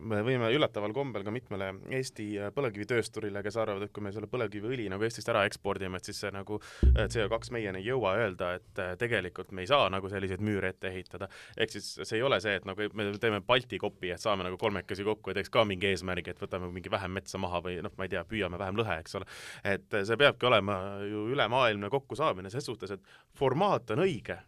me 0.00 0.20
võime 0.26 0.48
üllataval 0.54 0.92
kombel 0.94 1.24
ka 1.26 1.32
mitmele 1.34 1.68
Eesti 1.98 2.26
äh, 2.40 2.50
põlevkivitöösturile, 2.54 3.42
kes 3.44 3.58
arvavad, 3.60 3.86
et 3.86 3.92
kui 3.94 4.04
me 4.04 4.12
selle 4.14 4.28
põlevkiviõli 4.30 4.88
nagu 4.92 5.06
Eestist 5.06 5.30
ära 5.32 5.44
ekspordime, 5.48 6.00
et 6.00 6.08
siis 6.08 6.20
see 6.24 6.32
nagu 6.34 6.58
äh, 6.58 7.06
CO2 7.12 7.52
meieni 7.54 7.82
ei 7.82 7.88
jõua, 7.90 8.14
öelda, 8.22 8.52
et 8.58 8.82
äh, 8.82 8.92
tegelikult 9.00 9.52
me 9.54 9.64
ei 9.64 9.70
saa 9.70 9.88
nagu 9.92 10.10
selliseid 10.12 10.42
müüre 10.44 10.72
ette 10.74 10.90
ehitada. 10.90 11.28
ehk 11.56 11.74
siis 11.74 11.92
see 12.02 12.18
ei 12.18 12.26
ole 12.26 12.40
see, 12.42 12.56
et 12.58 12.68
nagu 12.68 12.88
me 12.98 13.08
teeme 13.22 13.42
Balti 13.46 13.78
kopi, 13.82 14.12
et 14.14 14.22
saame 14.22 14.46
nagu 14.46 14.58
kolmekesi 14.60 15.06
kokku 15.06 15.32
ja 15.32 15.40
teeks 15.40 15.52
ka 15.52 15.66
mingi 15.68 15.92
eesmärgi, 15.92 16.34
et 16.34 16.42
võtame 16.42 16.70
mingi 16.72 16.90
vähem 16.92 17.14
metsa 17.18 17.40
maha 17.42 17.62
või 17.64 17.78
noh, 17.84 17.94
ma 17.98 18.08
ei 18.08 18.14
tea, 18.14 18.24
püüame 18.28 18.60
vähem 18.60 18.78
lõhe, 18.78 18.98
eks 19.02 19.20
ole. 19.20 19.28
et 19.64 20.00
see 20.02 20.18
peabki 20.18 20.48
olema 20.50 20.78
ju 21.06 21.28
ülemaailmne 21.34 21.90
kokkusaamine 21.92 22.50
ses 22.50 22.66
suhtes, 22.66 22.96
et 22.96 23.14
formaat 23.38 23.94
on 23.94 24.04
õige 24.06 24.40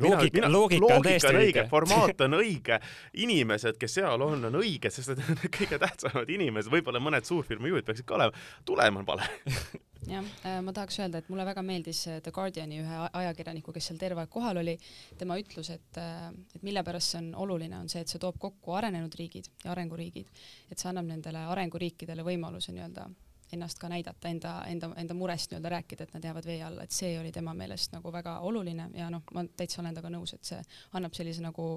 loogika, 0.00 0.48
loogika 0.50 0.94
on 0.96 1.02
täiesti 1.02 1.32
õige, 1.38 1.64
formaat 1.70 2.20
on 2.26 2.38
õige, 2.40 2.78
inimesed, 3.24 3.78
kes 3.80 3.98
seal 4.00 4.22
on, 4.26 4.46
on 4.48 4.60
õiged, 4.60 4.92
sest 4.92 5.14
et 5.14 5.22
need 5.22 5.48
kõige 5.58 5.78
tähtsamad 5.82 6.30
inimesed, 6.34 6.72
võib-olla 6.72 7.02
mõned 7.02 7.26
suurfirma 7.28 7.70
juhid 7.70 7.86
peaksid 7.86 8.08
ka 8.08 8.18
olema, 8.18 8.44
tulem 8.66 9.00
on 9.00 9.08
vale. 9.08 9.28
jah, 10.14 10.30
ma 10.64 10.74
tahaks 10.76 10.98
öelda, 11.02 11.22
et 11.22 11.30
mulle 11.32 11.46
väga 11.46 11.62
meeldis 11.66 12.04
The 12.08 12.32
Guardiani 12.34 12.80
ühe 12.82 13.02
ajakirjaniku, 13.22 13.74
kes 13.76 13.90
seal 13.90 14.00
terve 14.02 14.24
aeg 14.24 14.32
kohal 14.32 14.62
oli, 14.64 14.76
tema 15.20 15.38
ütlus, 15.40 15.70
et, 15.74 16.00
et 16.00 16.64
mille 16.66 16.82
pärast 16.86 17.14
see 17.14 17.22
on 17.22 17.30
oluline, 17.46 17.78
on 17.78 17.90
see, 17.92 18.02
et 18.04 18.10
see 18.10 18.22
toob 18.22 18.40
kokku 18.42 18.74
arenenud 18.78 19.14
riigid 19.18 19.50
ja 19.64 19.72
arenguriigid, 19.76 20.32
et 20.70 20.80
see 20.80 20.90
annab 20.90 21.08
nendele 21.10 21.46
arenguriikidele 21.54 22.26
võimaluse 22.26 22.74
nii-öelda 22.74 23.08
ennast 23.52 23.78
ka 23.78 23.88
näidata, 23.88 24.28
enda, 24.28 24.54
enda, 24.70 24.90
enda 25.00 25.14
murest 25.14 25.52
nii-öelda 25.52 25.72
rääkida, 25.76 26.06
et 26.06 26.14
nad 26.14 26.24
jäävad 26.24 26.46
vee 26.46 26.62
alla, 26.62 26.84
et 26.84 26.94
see 26.94 27.18
oli 27.20 27.32
tema 27.32 27.54
meelest 27.54 27.92
nagu 27.92 28.12
väga 28.12 28.38
oluline 28.48 28.90
ja 28.94 29.10
noh, 29.10 29.22
ma 29.34 29.44
täitsa 29.56 29.82
olen 29.82 29.94
temaga 29.94 30.14
nõus, 30.16 30.34
et 30.34 30.44
see 30.44 30.62
annab 30.92 31.14
sellise 31.14 31.42
nagu 31.44 31.68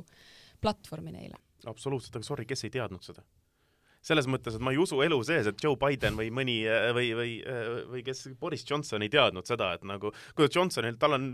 platvormi 0.62 1.12
neile. 1.12 1.42
absoluutselt, 1.66 2.16
aga 2.16 2.26
sorry, 2.26 2.46
kes 2.46 2.64
ei 2.64 2.74
teadnud 2.78 3.04
seda? 3.04 3.24
Selles 4.08 4.28
mõttes, 4.32 4.56
et 4.56 4.64
ma 4.64 4.74
ei 4.74 4.80
usu 4.82 5.00
elu 5.04 5.18
sees, 5.28 5.50
et 5.50 5.64
Joe 5.64 5.78
Biden 5.80 6.18
või 6.20 6.30
mõni 6.34 6.58
või, 6.96 7.10
või, 7.18 7.32
või 7.92 8.04
kes, 8.08 8.26
Boris 8.40 8.66
Johnson 8.68 9.04
ei 9.06 9.12
teadnud 9.14 9.48
seda, 9.48 9.74
et 9.78 9.86
nagu, 9.88 10.12
kuidas 10.38 10.56
Johnsonil, 10.56 10.98
tal 11.02 11.18
on 11.18 11.28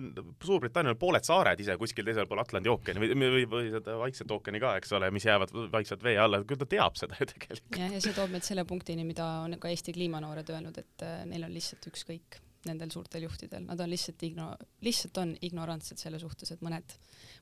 Suurbritannial 0.43 0.97
pooled 0.99 1.25
saared 1.27 1.59
ise 1.61 1.77
kuskil 1.81 2.07
teisel 2.07 2.29
pool 2.29 2.41
Atlandi 2.43 2.71
ookeani 2.71 3.03
või, 3.03 3.17
või, 3.21 3.45
või 3.49 3.73
seda 3.73 3.97
Vaikset 4.01 4.31
ookeani 4.35 4.61
ka, 4.63 4.75
eks 4.81 4.95
ole, 4.97 5.11
mis 5.13 5.27
jäävad 5.27 5.53
vaikselt 5.73 6.05
vee 6.05 6.17
alla, 6.19 6.41
küll 6.47 6.61
ta 6.61 6.69
teab 6.69 6.97
seda 6.99 7.19
ju 7.19 7.29
tegelikult. 7.33 7.77
jah, 7.77 7.93
ja 7.93 8.01
see 8.03 8.15
toob 8.17 8.33
meid 8.33 8.47
selle 8.47 8.65
punktini, 8.69 9.05
mida 9.07 9.27
on 9.43 9.57
ka 9.61 9.71
Eesti 9.71 9.95
kliimanoored 9.95 10.49
öelnud, 10.53 10.81
et 10.81 11.07
neil 11.29 11.47
on 11.47 11.53
lihtsalt 11.53 11.91
ükskõik 11.93 12.41
nendel 12.67 12.91
suurtel 12.93 13.25
juhtidel, 13.25 13.65
nad 13.67 13.79
on 13.83 13.91
lihtsalt 13.91 14.23
igno-, 14.23 14.53
lihtsalt 14.85 15.17
on 15.19 15.33
ignorantsed 15.43 15.99
selle 15.99 16.19
suhtes, 16.21 16.53
et 16.53 16.63
mõned, 16.63 16.95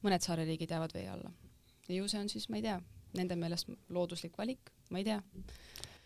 mõned 0.06 0.26
saareriigid 0.26 0.74
jäävad 0.74 0.96
vee 0.98 1.08
alla. 1.12 1.32
ja 1.88 1.96
ju 1.98 2.08
see 2.10 2.22
on 2.24 2.30
siis, 2.32 2.48
ma 2.50 2.58
ei 2.58 2.65
tea, 2.65 2.80
nende 3.17 3.38
meelest 3.39 3.71
looduslik 3.93 4.38
valik, 4.39 4.71
ma 4.91 5.02
ei 5.02 5.08
tea. 5.08 5.19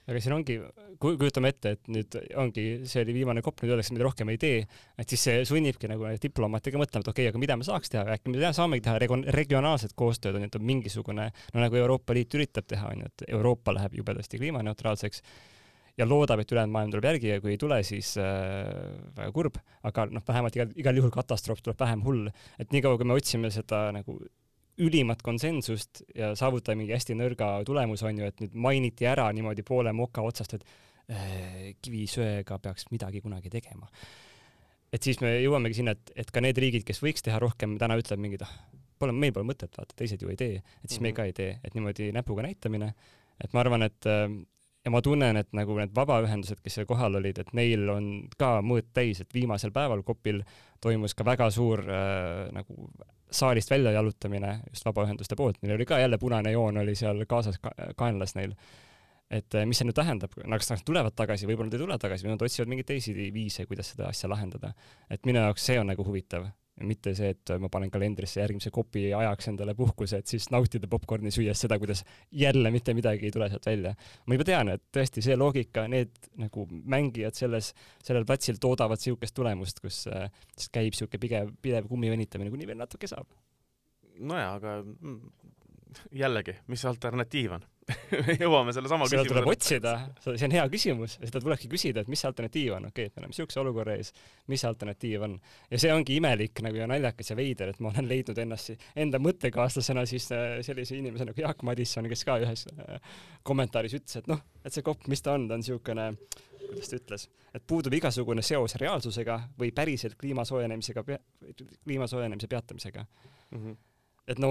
aga 0.05 0.19
siin 0.21 0.35
ongi, 0.35 0.59
kujutame 1.01 1.49
ette, 1.49 1.71
et 1.75 1.87
nüüd 1.89 2.17
ongi, 2.37 2.65
see 2.89 3.01
oli 3.01 3.15
viimane 3.15 3.41
kopp, 3.45 3.63
nüüd 3.63 3.73
öeldakse, 3.73 3.95
mida 3.95 4.05
rohkem 4.05 4.29
ei 4.33 4.37
tee, 4.41 4.59
et 5.01 5.09
siis 5.09 5.23
see 5.27 5.39
sunnibki 5.49 5.89
nagu 5.89 6.11
diplomaatidega 6.21 6.83
mõtlema, 6.83 7.01
et 7.01 7.09
okei 7.09 7.25
okay,, 7.25 7.33
aga 7.33 7.41
mida 7.41 7.57
me 7.57 7.65
saaks 7.65 7.93
teha, 7.93 8.05
äkki 8.13 8.35
me 8.35 8.53
saamegi 8.53 8.85
teha 8.85 8.99
reg-, 9.01 9.31
regionaalset 9.33 9.97
koostööd, 9.97 10.37
on 10.37 10.45
ju, 10.45 10.51
et 10.51 10.59
on 10.59 10.69
mingisugune, 10.69 11.27
no 11.55 11.65
nagu 11.65 11.81
Euroopa 11.81 12.13
Liit 12.13 12.37
üritab 12.37 12.69
teha, 12.69 12.93
on 12.93 13.01
ju, 13.01 13.11
et 13.11 13.27
Euroopa 13.33 13.73
läheb 13.79 13.97
jubedasti 13.97 14.41
kliimaneutraalseks 14.43 15.25
ja 15.97 16.07
loodab, 16.07 16.41
et 16.43 16.51
ülejäänud 16.51 16.75
maailm 16.75 16.93
tuleb 16.93 17.09
järgi 17.09 17.29
ja 17.31 17.41
kui 17.41 17.53
ei 17.55 17.59
tule, 17.59 17.81
siis 17.87 18.15
äh, 18.21 18.65
väga 19.15 19.31
kurb, 19.35 19.59
aga 19.87 20.07
noh, 20.11 20.23
vähemalt 20.27 20.57
igal, 20.57 20.73
igal 20.79 20.99
juhul 20.99 21.13
katastroof 21.13 21.61
tuleb 21.63 21.79
vähem 21.79 22.03
hull, 22.05 22.27
et 22.59 22.75
niikaua, 22.75 22.99
kui 22.99 23.07
me 23.07 23.15
otsime 23.17 23.51
seda 23.53 23.87
nagu 23.95 24.19
ülimat 24.81 25.21
konsensust 25.23 26.03
ja 26.15 26.33
saavutada 26.35 26.75
mingi 26.79 26.93
hästi 26.95 27.15
nõrga 27.17 27.49
tulemuse, 27.67 28.07
on 28.09 28.21
ju, 28.21 28.29
et 28.31 28.41
nüüd 28.43 28.55
mainiti 28.67 29.07
ära 29.07 29.27
niimoodi 29.35 29.63
poole 29.67 29.93
moka 29.95 30.23
otsast, 30.25 30.57
et 30.57 30.65
äh, 31.11 31.73
kivisöega 31.81 32.59
peaks 32.63 32.89
midagi 32.91 33.21
kunagi 33.23 33.51
tegema. 33.53 33.89
et 34.93 35.03
siis 35.03 35.19
me 35.19 35.33
jõuamegi 35.43 35.79
sinna, 35.81 35.91
et, 35.95 36.11
et 36.23 36.29
ka 36.31 36.43
need 36.43 36.57
riigid, 36.61 36.85
kes 36.87 37.01
võiks 37.03 37.23
teha 37.25 37.39
rohkem, 37.41 37.75
täna 37.79 37.97
ütlevad 37.99 38.21
mingid, 38.21 38.43
ah, 38.45 38.51
pole, 38.99 39.11
meil 39.11 39.33
pole 39.35 39.47
mõtet, 39.47 39.73
vaata, 39.75 39.95
teised 39.97 40.21
ju 40.23 40.31
ei 40.31 40.39
tee, 40.39 40.61
et 40.61 40.89
siis 40.89 40.99
mm 40.99 41.05
-hmm. 41.05 41.09
me 41.09 41.17
ka 41.17 41.25
ei 41.25 41.33
tee, 41.33 41.59
et 41.63 41.75
niimoodi 41.75 42.11
näpuga 42.15 42.45
näitamine, 42.45 42.93
et 43.43 43.53
ma 43.53 43.59
arvan, 43.59 43.83
et 43.83 44.07
äh, 44.07 44.29
ja 44.85 44.91
ma 44.93 45.01
tunnen, 45.01 45.37
et 45.41 45.49
nagu 45.57 45.75
need 45.79 45.93
vabaühendused, 45.95 46.61
kes 46.63 46.77
seal 46.77 46.87
kohal 46.89 47.17
olid, 47.17 47.39
et 47.41 47.51
neil 47.57 47.89
on 47.89 48.09
ka 48.37 48.59
mõõt 48.61 48.91
täis, 48.93 49.23
et 49.23 49.33
viimasel 49.33 49.73
päeval 49.75 50.03
Kopil 50.05 50.43
toimus 50.83 51.17
ka 51.17 51.25
väga 51.25 51.49
suur 51.53 51.81
äh, 51.89 52.45
nagu 52.53 52.89
saalist 53.31 53.71
välja 53.71 53.91
jalutamine 53.91 54.59
just 54.69 54.85
vabaühenduste 54.85 55.35
poolt, 55.35 55.61
neil 55.61 55.75
oli 55.75 55.85
ka 55.85 55.99
jälle 55.99 56.17
punane 56.17 56.51
joon 56.51 56.77
oli 56.77 56.95
seal 56.95 57.25
kaasas 57.29 57.59
ka, 57.59 57.71
kaenlas 57.97 58.35
neil. 58.35 58.53
et 59.29 59.55
eh, 59.57 59.65
mis 59.65 59.79
see 59.81 59.87
nüüd 59.87 59.97
tähendab, 59.97 60.35
kas 60.37 60.69
nad 60.69 60.83
tulevad 60.85 61.15
tagasi, 61.17 61.47
võib-olla 61.49 61.71
nad 61.71 61.77
ei 61.79 61.81
tule 61.81 61.97
tagasi 61.97 62.27
või 62.27 62.35
nad 62.35 62.43
otsivad 62.45 62.69
mingeid 62.69 62.87
teisi 62.91 63.15
viise, 63.33 63.65
kuidas 63.65 63.89
seda 63.93 64.11
asja 64.11 64.29
lahendada. 64.29 64.73
et 65.09 65.25
minu 65.25 65.41
jaoks 65.41 65.65
see 65.65 65.79
on 65.81 65.89
nagu 65.89 66.05
huvitav, 66.05 66.45
mitte 66.83 67.13
see, 67.15 67.29
et 67.31 67.53
ma 67.61 67.69
panen 67.71 67.91
kalendrisse 67.91 68.41
järgmise 68.41 68.71
kopi 68.73 69.05
ajaks 69.15 69.47
endale 69.51 69.75
puhkuse, 69.77 70.19
et 70.19 70.27
siis 70.31 70.49
nautida 70.51 70.89
popkorni 70.91 71.31
süües 71.31 71.61
seda, 71.63 71.77
kuidas 71.79 72.03
jälle 72.35 72.71
mitte 72.73 72.93
midagi 72.97 73.29
ei 73.29 73.31
tule 73.31 73.47
sealt 73.51 73.69
välja. 73.69 73.93
ma 74.25 74.35
juba 74.35 74.47
tean, 74.49 74.73
et 74.73 74.83
tõesti 74.97 75.23
see 75.23 75.37
loogika, 75.39 75.85
need 75.91 76.11
nagu 76.41 76.67
mängijad 76.83 77.37
selles, 77.39 77.71
sellel 78.03 78.27
platsil 78.27 78.59
toodavad 78.59 78.99
niisugust 78.99 79.35
tulemust, 79.37 79.79
kus 79.83 80.03
äh, 80.11 80.27
käib 80.67 80.91
niisugune 80.91 81.21
pigev, 81.21 81.55
pidev 81.63 81.87
kummi 81.87 82.11
venitamine, 82.11 82.51
kuni 82.51 82.67
veel 82.67 82.81
natuke 82.81 83.07
saab. 83.07 83.29
nojah, 84.19 84.55
aga 84.59 84.77
jällegi, 86.15 86.57
mis 86.71 86.83
see 86.83 86.89
alternatiiv 86.91 87.55
on? 87.57 87.65
Jõuame 88.41 88.73
sellesama 88.73 89.05
seda 89.05 89.23
tuleb 89.29 89.47
otsida, 89.51 89.91
see 90.23 90.47
on 90.47 90.55
hea 90.55 90.63
küsimus, 90.73 91.19
seda 91.19 91.41
tulebki 91.43 91.69
küsida, 91.69 92.01
et 92.01 92.09
mis 92.09 92.23
see 92.23 92.29
alternatiiv 92.31 92.77
on, 92.79 92.87
okei 92.89 93.05
okay,, 93.05 93.11
et 93.11 93.13
me 93.13 93.21
oleme 93.21 93.33
niisuguse 93.35 93.61
olukorra 93.61 93.97
ees, 93.99 94.09
mis 94.49 94.63
see 94.63 94.71
alternatiiv 94.71 95.27
on. 95.27 95.35
ja 95.69 95.81
see 95.83 95.93
ongi 95.93 96.17
imelik 96.17 96.63
nagu 96.65 96.81
ja 96.81 96.89
naljakas 96.89 97.29
ja 97.29 97.37
veider, 97.37 97.73
et 97.73 97.83
ma 97.85 97.91
olen 97.93 98.09
leidnud 98.09 98.41
ennast 98.41 98.87
enda 99.05 99.21
mõttekaaslasena 99.21 100.07
siis 100.09 100.31
äh, 100.33 100.57
sellise 100.65 100.97
inimese 100.97 101.29
nagu 101.29 101.45
Jaak 101.45 101.61
Madisson, 101.67 102.09
kes 102.09 102.25
ka 102.25 102.39
ühes 102.41 102.65
äh, 102.73 103.13
kommentaaris 103.45 103.99
ütles, 103.99 104.17
et 104.23 104.33
noh, 104.33 104.41
et 104.65 104.73
see 104.73 104.85
kopp, 104.85 105.05
mis 105.11 105.21
ta 105.21 105.37
on, 105.37 105.45
ta 105.49 105.59
on 105.59 105.65
niisugune 105.65 106.09
kuidas 106.65 106.89
ta 106.89 106.97
ütles, 106.97 107.27
et 107.53 107.65
puudub 107.67 107.93
igasugune 107.93 108.41
seos 108.45 108.75
reaalsusega 108.81 109.37
või 109.59 109.69
päriselt 109.75 110.17
kliima 110.19 110.45
soojenemisega, 110.47 111.03
kliima 111.83 112.07
soojenemise 112.09 112.49
peatamisega. 112.49 113.05
Mm. 113.51 113.59
-hmm 113.59 113.83
et 114.25 114.39
no 114.41 114.49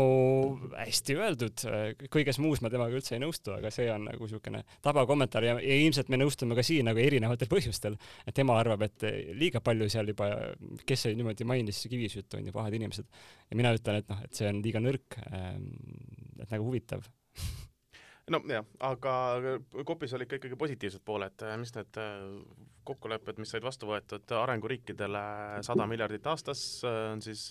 hästi 0.76 1.16
öeldud, 1.18 1.64
kõiges 2.12 2.38
muus 2.42 2.62
ma 2.62 2.70
temaga 2.70 2.94
üldse 2.94 3.16
ei 3.16 3.22
nõustu, 3.22 3.54
aga 3.56 3.72
see 3.74 3.88
on 3.90 4.06
nagu 4.06 4.28
niisugune 4.28 4.62
tabakommentaar 4.84 5.46
ja, 5.48 5.56
ja 5.58 5.78
ilmselt 5.82 6.12
me 6.12 6.20
nõustume 6.20 6.54
ka 6.58 6.62
siin 6.66 6.86
nagu 6.88 7.02
erinevatel 7.02 7.50
põhjustel. 7.50 7.98
et 8.26 8.36
tema 8.36 8.58
arvab, 8.60 8.86
et 8.86 9.06
liiga 9.34 9.62
palju 9.64 9.90
seal 9.90 10.14
juba, 10.14 10.30
kes 10.86 11.06
see 11.06 11.18
niimoodi 11.18 11.46
mainis, 11.48 11.82
Kivisütt 11.90 12.38
on 12.38 12.46
ju 12.46 12.54
pahad 12.54 12.78
inimesed. 12.78 13.10
ja 13.50 13.58
mina 13.58 13.74
ütlen, 13.74 13.98
et 14.02 14.08
noh, 14.10 14.22
et 14.24 14.38
see 14.38 14.48
on 14.48 14.62
liiga 14.62 14.82
nõrk, 14.82 15.18
ähm, 15.32 15.68
et 16.38 16.50
nagu 16.54 16.70
huvitav 16.70 17.10
nojah, 18.30 18.64
aga 18.86 19.16
kopis 19.84 20.14
olid 20.14 20.30
ka 20.30 20.38
ikkagi 20.38 20.56
positiivsed 20.60 21.02
pooled, 21.04 21.44
mis 21.60 21.74
need 21.74 21.98
äh, 22.00 22.22
kokkulepped, 22.86 23.42
mis 23.42 23.50
said 23.50 23.64
vastu 23.66 23.90
võetud 23.90 24.38
arenguriikidele 24.38 25.24
sada 25.66 25.86
miljardit 25.90 26.26
aastas, 26.30 26.62
on 26.86 27.22
siis 27.24 27.50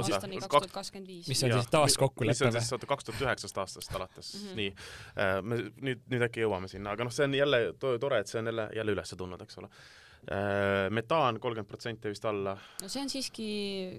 aastani 0.00 0.40
kaks 0.42 0.54
tuhat 0.54 0.76
kakskümmend 0.78 1.10
viis. 1.10 1.28
mis 1.30 1.42
on 1.46 1.56
siis 1.56 1.72
taas 1.72 1.98
kokkulepe 2.00 2.36
või? 2.36 2.50
mis 2.50 2.56
on 2.56 2.60
siis 2.60 2.76
oota 2.76 2.90
kaks 2.90 3.08
tuhat 3.08 3.26
üheksast 3.26 3.60
aastast 3.62 3.98
alates 3.98 4.30
mm, 4.34 4.46
-hmm. 4.46 4.56
nii 4.60 4.70
äh,. 4.70 5.42
me 5.42 5.60
nüüd, 5.88 6.06
nüüd 6.14 6.26
äkki 6.28 6.44
jõuame 6.44 6.70
sinna, 6.70 6.94
aga 6.96 7.06
noh, 7.08 7.14
see 7.14 7.28
on 7.28 7.36
jälle 7.38 7.60
to 7.80 7.94
tore, 8.02 8.22
et 8.24 8.30
see 8.30 8.40
on 8.40 8.50
jälle, 8.52 8.68
jälle 8.76 8.96
üles 8.96 9.14
tulnud, 9.18 9.44
eks 9.46 9.60
ole 9.62 9.70
äh,. 9.70 10.90
metaan 10.90 11.40
kolmkümmend 11.40 11.70
protsenti 11.70 12.12
vist 12.12 12.24
alla. 12.30 12.56
no 12.82 12.92
see 12.92 13.02
on 13.02 13.12
siiski 13.12 13.48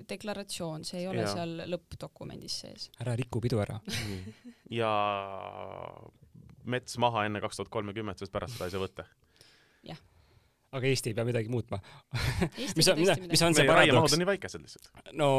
deklaratsioon, 0.09 0.85
see 0.87 1.03
ei 1.03 1.09
ole 1.11 1.25
ja. 1.25 1.33
seal 1.33 1.57
lõppdokumendis 1.75 2.61
sees. 2.65 2.89
ära 3.03 3.15
riku 3.15 3.43
pidu 3.43 3.61
ära 3.63 3.79
ja 4.81 4.93
mets 6.65 6.97
maha 7.01 7.27
enne 7.29 7.41
kaks 7.43 7.61
tuhat 7.61 7.71
kolmekümmet, 7.73 8.19
sest 8.19 8.33
pärast 8.33 8.57
seda 8.57 8.69
ei 8.69 8.75
saa 8.75 8.83
võtta 8.87 9.05
aga 10.75 10.89
Eesti 10.89 11.11
ei 11.11 11.17
pea 11.17 11.25
midagi 11.27 11.51
muutma 11.51 11.79
mis 12.77 12.89
on, 12.91 13.01
mis 13.01 13.43
on 13.45 13.55
see 13.57 13.67
paradoks? 13.67 14.15
on 14.15 14.21
nii 14.21 14.29
väikesed 14.29 14.63
lihtsalt. 14.63 14.89
no 15.17 15.29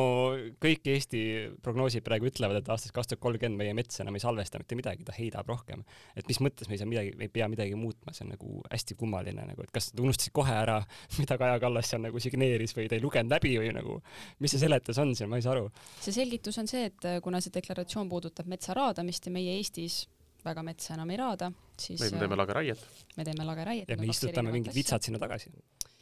kõik 0.62 0.88
Eesti 0.92 1.22
prognoosid 1.64 2.05
praegu 2.07 2.31
ütlevad, 2.31 2.61
et 2.61 2.70
aastast 2.72 2.94
kaks 2.96 3.12
tuhat 3.12 3.22
kolmkümmend 3.22 3.61
meie 3.61 3.77
mets 3.77 4.01
enam 4.03 4.16
ei 4.16 4.25
salvesta 4.25 4.61
mitte 4.62 4.79
midagi, 4.79 5.07
ta 5.07 5.14
heidab 5.16 5.49
rohkem. 5.51 5.85
et 6.16 6.27
mis 6.31 6.40
mõttes 6.44 6.70
me 6.70 6.77
ei 6.77 6.83
saa 6.83 6.90
midagi, 6.90 7.14
me 7.18 7.29
ei 7.29 7.33
pea 7.33 7.49
midagi 7.53 7.77
muutma, 7.79 8.14
see 8.16 8.27
on 8.27 8.35
nagu 8.35 8.62
hästi 8.72 8.99
kummaline 8.99 9.46
nagu, 9.53 9.66
et 9.66 9.72
kas 9.75 9.90
te 9.92 10.03
unustasite 10.03 10.35
kohe 10.37 10.57
ära, 10.57 10.81
mida 11.20 11.38
Kaja 11.40 11.61
Kallas 11.62 11.92
seal 11.92 12.05
nagu 12.07 12.22
signeeris 12.22 12.77
või 12.77 12.88
te 12.90 12.99
ei 12.99 13.05
lugenud 13.05 13.37
läbi 13.37 13.57
või 13.61 13.72
nagu, 13.77 14.01
mis 14.42 14.55
see 14.55 14.62
seletus 14.62 15.01
on 15.03 15.14
siin, 15.16 15.31
ma 15.33 15.40
ei 15.40 15.46
saa 15.46 15.57
aru. 15.57 15.70
see 16.01 16.16
selgitus 16.16 16.59
on 16.62 16.70
see, 16.70 16.88
et 16.90 17.09
kuna 17.25 17.42
see 17.44 17.55
deklaratsioon 17.55 18.11
puudutab 18.11 18.49
metsa 18.51 18.77
raadamist 18.77 19.29
ja 19.29 19.35
meie 19.35 19.57
Eestis 19.61 20.05
väga 20.46 20.64
metsa 20.66 20.94
enam 20.96 21.12
ei 21.12 21.20
raada, 21.20 21.50
siis 21.78 22.00
või 22.00 22.14
me 22.14 22.22
teeme 22.24 22.40
lageraiet. 22.40 22.87
me 23.16 23.28
teeme 23.28 23.46
lageraiet. 23.48 23.92
ja 23.92 23.98
me 24.00 24.11
istutame 24.12 24.54
mingid 24.54 24.74
vitsad 24.76 25.06
sinna 25.06 25.20
tagasi. 25.22 25.52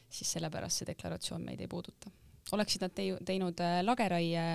siis 0.08 0.32
sellepärast 0.36 0.82
see 0.82 0.90
deklaratsioon 0.92 1.44
meid 1.44 1.60
ei 1.64 1.70
puuduta. 1.70 2.12
oleksid 2.52 2.86
nad 2.86 2.96
tei-, 2.96 3.16
teinud 3.24 3.60
äh, 3.64 3.80
lageraie 3.84 4.46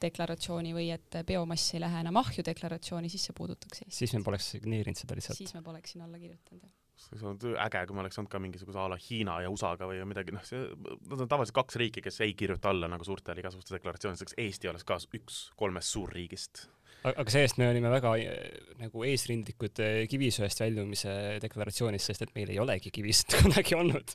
deklaratsiooni 0.00 0.72
või 0.72 0.88
et 0.94 1.20
biomass 1.28 1.74
ei 1.74 1.84
lähe 1.84 2.00
enam 2.00 2.16
ahju 2.16 2.44
deklaratsiooni, 2.46 3.10
siis 3.12 3.28
see 3.28 3.36
puudutaks 3.36 3.84
Eestit. 3.84 3.98
siis 3.98 4.14
me 4.16 4.24
poleks 4.24 4.52
signeerinud 4.56 5.04
seda 5.04 5.18
lihtsalt. 5.18 5.38
siis 5.38 5.54
me 5.54 5.62
poleks 5.62 5.96
sinna 5.96 6.08
alla 6.08 6.20
kirjutanud, 6.20 6.64
jah 6.64 6.76
see 7.00 7.26
on 7.26 7.38
äge, 7.64 7.80
kui 7.88 7.96
me 7.96 8.02
oleks 8.04 8.18
olnud 8.20 8.30
ka 8.32 8.40
mingisuguse 8.42 8.80
a 8.80 8.88
la 8.92 8.98
Hiina 9.00 9.38
ja 9.44 9.50
USA-ga 9.52 9.88
või 9.88 10.02
midagi, 10.08 10.34
noh, 10.36 10.44
see, 10.46 10.66
nad 11.08 11.24
on 11.24 11.30
tavaliselt 11.30 11.56
kaks 11.56 11.78
riiki, 11.80 12.02
kes 12.04 12.20
ei 12.26 12.34
kirjuta 12.38 12.72
alla 12.72 12.90
nagu 12.92 13.06
suurtele 13.06 13.40
igasuguste 13.40 13.76
deklaratsioonideks, 13.78 14.36
Eesti 14.44 14.70
oleks 14.70 14.86
ka 14.88 14.98
üks 15.16 15.40
kolmest 15.60 15.96
suurriigist 15.96 16.66
aga 17.08 17.32
see-eest 17.32 17.58
me 17.60 17.68
olime 17.70 17.90
väga 17.92 18.12
eh, 18.20 18.58
nagu 18.80 19.04
eesrindlikud 19.08 19.80
eh, 19.84 20.02
kivisöest 20.10 20.60
väljumise 20.60 21.12
deklaratsioonis, 21.42 22.08
sest 22.10 22.26
et 22.26 22.34
meil 22.36 22.52
ei 22.52 22.60
olegi 22.60 22.92
kivisöed 22.94 23.38
kunagi 23.44 23.76
olnud. 23.78 24.14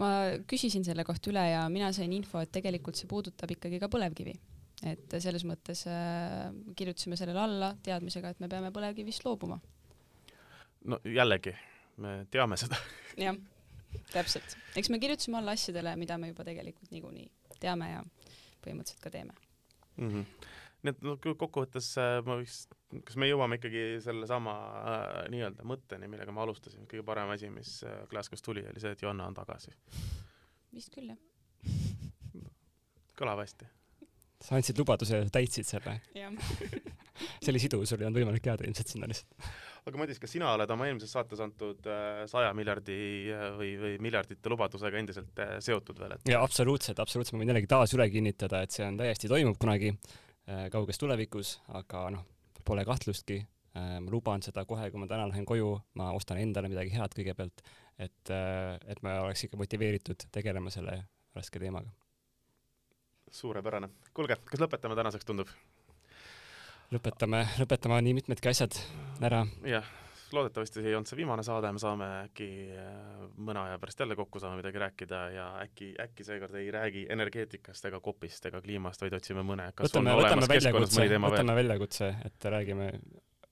ma 0.00 0.10
küsisin 0.48 0.84
selle 0.84 1.04
kohta 1.08 1.32
üle 1.32 1.46
ja 1.48 1.64
mina 1.72 1.92
sain 1.96 2.12
info, 2.16 2.42
et 2.42 2.52
tegelikult 2.52 2.98
see 2.98 3.08
puudutab 3.08 3.56
ikkagi 3.56 3.80
ka 3.80 3.88
põlevkivi. 3.92 4.36
et 4.92 5.16
selles 5.22 5.46
mõttes 5.48 5.86
äh, 5.88 6.50
kirjutasime 6.76 7.16
sellele 7.16 7.40
alla 7.40 7.72
teadmisega, 7.82 8.34
et 8.34 8.44
me 8.44 8.50
peame 8.52 8.72
põlevkivist 8.74 9.24
loobuma. 9.24 9.60
no 10.92 11.00
jällegi, 11.04 11.54
me 12.04 12.18
teame 12.30 12.60
seda 12.60 12.80
jah, 13.26 13.38
täpselt. 14.12 14.58
eks 14.76 14.92
me 14.92 15.00
kirjutasime 15.00 15.40
alla 15.40 15.56
asjadele, 15.56 15.96
mida 15.96 16.20
me 16.20 16.34
juba 16.34 16.44
tegelikult 16.44 16.92
niikuinii 16.92 17.30
teame 17.62 17.94
ja 17.94 18.04
põhimõtteliselt 18.60 19.00
ka 19.00 19.14
teeme 19.14 19.32
mm. 19.96 20.12
-hmm 20.12 20.52
nii 20.86 20.94
et 20.94 21.04
noh, 21.04 21.18
kokkuvõttes 21.20 21.90
äh, 22.00 22.18
ma 22.26 22.38
võiks, 22.40 22.66
kas 23.08 23.18
me 23.20 23.28
jõuame 23.28 23.58
ikkagi 23.58 23.84
sellesama 24.04 24.56
äh, 24.56 25.14
nii-öelda 25.32 25.66
mõtteni, 25.68 26.10
millega 26.10 26.34
me 26.34 26.44
alustasime, 26.44 26.86
kõige 26.90 27.04
parem 27.06 27.32
asi, 27.34 27.50
mis 27.52 27.78
äh, 27.86 28.04
Glasgow's 28.10 28.44
tuli, 28.44 28.64
oli 28.70 28.82
see, 28.82 28.94
et 28.96 29.02
Joanna 29.02 29.28
on 29.30 29.36
tagasi? 29.36 29.74
vist 30.76 30.92
küll, 30.92 31.08
jah. 31.08 31.72
kõlab 33.16 33.40
hästi. 33.42 33.68
sa 34.44 34.58
andsid 34.58 34.78
lubaduse 34.78 35.22
ja 35.22 35.30
täitsid 35.32 35.68
selle? 35.68 35.98
see 37.42 37.52
oli 37.52 37.62
sidus, 37.62 37.88
sul 37.88 38.02
ei 38.02 38.08
olnud 38.08 38.20
võimalik 38.20 38.46
jääda 38.46 38.66
ilmselt 38.68 38.92
sinna 38.92 39.08
lihtsalt. 39.10 39.48
aga 39.88 40.02
Madis, 40.02 40.20
kas 40.22 40.34
sina 40.36 40.52
oled 40.52 40.70
oma 40.74 40.90
eelmises 40.90 41.14
saates 41.16 41.40
antud 41.42 41.88
äh, 41.90 42.26
saja 42.30 42.52
miljardi 42.58 42.98
äh, 43.32 43.48
või, 43.56 43.72
või 43.80 43.96
miljardite 44.06 44.52
lubadusega 44.52 45.00
endiselt 45.00 45.42
äh, 45.42 45.56
seotud 45.64 45.98
veel, 46.02 46.14
et? 46.18 46.30
jaa, 46.30 46.44
absoluutselt, 46.44 47.00
absoluutselt, 47.02 47.38
ma 47.38 47.44
võin 47.44 47.54
jällegi 47.54 47.72
taas 47.72 47.96
üle 47.96 48.06
kinnitada, 48.12 48.62
et 48.62 48.76
see 48.76 48.86
on 48.86 49.00
täiesti, 49.00 49.32
toimub 49.32 49.58
kunagi 49.62 49.96
Äh, 49.96 50.25
kauges 50.70 50.98
tulevikus, 50.98 51.56
aga 51.74 52.04
noh, 52.14 52.24
pole 52.66 52.84
kahtlustki, 52.86 53.40
äh, 53.76 53.96
ma 54.02 54.12
luban 54.12 54.44
seda 54.44 54.64
kohe, 54.68 54.88
kui 54.90 55.02
ma 55.02 55.08
täna 55.10 55.28
lähen 55.30 55.46
koju, 55.48 55.72
ma 55.98 56.10
ostan 56.16 56.40
endale 56.42 56.70
midagi 56.72 56.94
head 56.94 57.14
kõigepealt, 57.18 57.62
et, 57.98 58.32
äh, 58.34 58.76
et 58.86 59.02
ma 59.06 59.20
oleks 59.24 59.46
ikka 59.46 59.60
motiveeritud 59.60 60.28
tegelema 60.34 60.72
selle 60.74 61.02
raske 61.36 61.62
teemaga. 61.62 61.90
suurepärane. 63.30 63.88
kuulge, 64.14 64.36
kas 64.44 64.60
lõpetame 64.62 64.96
tänaseks, 64.96 65.26
tundub? 65.26 65.50
lõpetame, 66.94 67.46
lõpetame 67.58 68.02
nii 68.06 68.18
mitmedki 68.22 68.54
asjad 68.54 68.78
ära. 69.20 69.46
jah 69.66 70.05
loodetavasti 70.32 70.82
ei 70.82 70.94
olnud 70.94 71.08
see 71.10 71.18
viimane 71.20 71.44
saade, 71.46 71.70
me 71.74 71.82
saame 71.82 72.08
äkki 72.24 72.48
äh, 72.74 73.26
mõne 73.48 73.62
aja 73.66 73.78
pärast 73.82 74.00
jälle 74.02 74.16
kokku, 74.18 74.40
saame 74.42 74.60
midagi 74.60 74.80
rääkida 74.82 75.20
ja 75.34 75.46
äkki, 75.62 75.92
äkki 76.02 76.26
seekord 76.26 76.56
ei 76.60 76.70
räägi 76.74 77.06
energeetikast 77.12 77.90
ega 77.90 78.00
kopist 78.04 78.46
ega 78.50 78.60
kliimast, 78.64 79.04
vaid 79.04 79.16
otsime 79.18 79.44
mõne, 79.46 79.68
kas 79.76 79.90
võtame, 79.90 80.14
on 80.14 80.24
olemas 80.24 80.50
keskkonnas 80.50 80.96
mõni 80.98 81.12
teema 81.14 81.30
veel. 81.30 81.38
võtame 81.38 81.58
väljakutse, 81.60 82.12
et 82.28 82.48
räägime, 82.56 82.88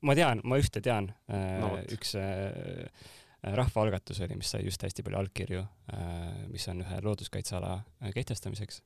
ma 0.09 0.17
tean, 0.19 0.43
ma 0.45 0.59
ühte 0.63 0.83
tean 0.85 1.11
äh, 1.29 1.59
no,, 1.63 1.75
üks 1.95 2.17
äh, 2.21 2.89
rahvaalgatus 3.53 4.21
oli, 4.25 4.39
mis 4.41 4.51
sai 4.55 4.65
just 4.65 4.83
hästi 4.83 5.05
palju 5.05 5.19
allkirju, 5.21 5.65
mis 6.53 6.69
on 6.73 6.81
ühe 6.85 7.01
looduskaitseala 7.05 7.75
kehtestamiseks. 8.15 8.81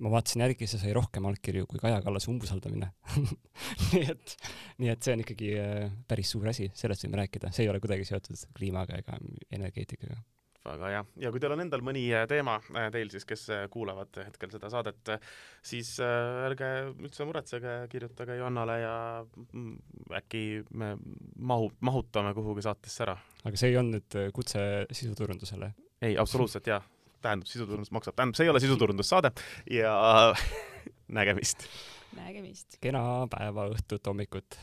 Ma 0.00 0.10
vaatasin 0.14 0.44
järgi, 0.44 0.66
see 0.70 0.80
sai 0.80 0.94
rohkem 0.96 1.26
allkirju 1.28 1.66
kui 1.68 1.80
Kaja 1.82 2.00
Kallase 2.02 2.30
umbusaldamine. 2.32 2.88
Nii 3.92 4.04
et, 4.14 4.34
nii 4.80 4.90
et 4.92 5.02
see 5.04 5.16
on 5.16 5.22
ikkagi 5.24 5.50
äh, 5.60 5.90
päris 6.08 6.30
suur 6.32 6.46
asi, 6.48 6.70
sellest 6.78 7.04
võime 7.04 7.20
rääkida, 7.20 7.50
see 7.52 7.66
ei 7.66 7.72
ole 7.72 7.82
kuidagi 7.82 8.06
seotud 8.08 8.38
kliimaga 8.56 9.00
ega 9.02 9.18
energeetikaga 9.52 10.16
väga 10.64 10.92
hea, 10.92 11.02
ja 11.24 11.32
kui 11.32 11.40
teil 11.42 11.54
on 11.54 11.64
endal 11.64 11.82
mõni 11.84 12.04
äh, 12.14 12.26
teema 12.30 12.58
äh, 12.74 12.90
teil 12.94 13.10
siis, 13.12 13.26
kes 13.28 13.46
kuulavad 13.72 14.20
hetkel 14.26 14.52
seda 14.52 14.70
saadet, 14.72 15.12
siis 15.64 15.94
ärge 16.04 16.70
üldse 16.92 17.26
muretsege, 17.28 17.76
kirjutage 17.92 18.38
Johannale 18.40 18.78
ja 18.82 18.94
mm, 19.24 19.74
äkki 20.20 20.44
me 20.76 20.94
mahu, 21.36 21.70
mahutame 21.80 22.34
kuhugi 22.36 22.64
saatesse 22.66 23.06
ära. 23.06 23.18
aga 23.44 23.60
see 23.60 23.72
ei 23.72 23.80
olnud 23.80 24.20
kutse 24.36 24.64
sisuturundusele? 24.92 25.72
ei, 26.00 26.16
absoluutselt 26.20 26.68
jaa 26.70 26.82
tähendab, 27.20 27.48
sisuturundus 27.48 27.92
maksab, 27.94 28.16
tähendab, 28.16 28.38
see 28.38 28.48
ei 28.48 28.52
ole 28.52 28.60
sisuturundussaade 28.64 29.32
ja 29.70 29.94
nägemist. 31.20 31.68
nägemist. 32.16 32.80
kena 32.80 33.04
päeva, 33.32 33.70
õhtut, 33.74 34.04
hommikut. 34.06 34.60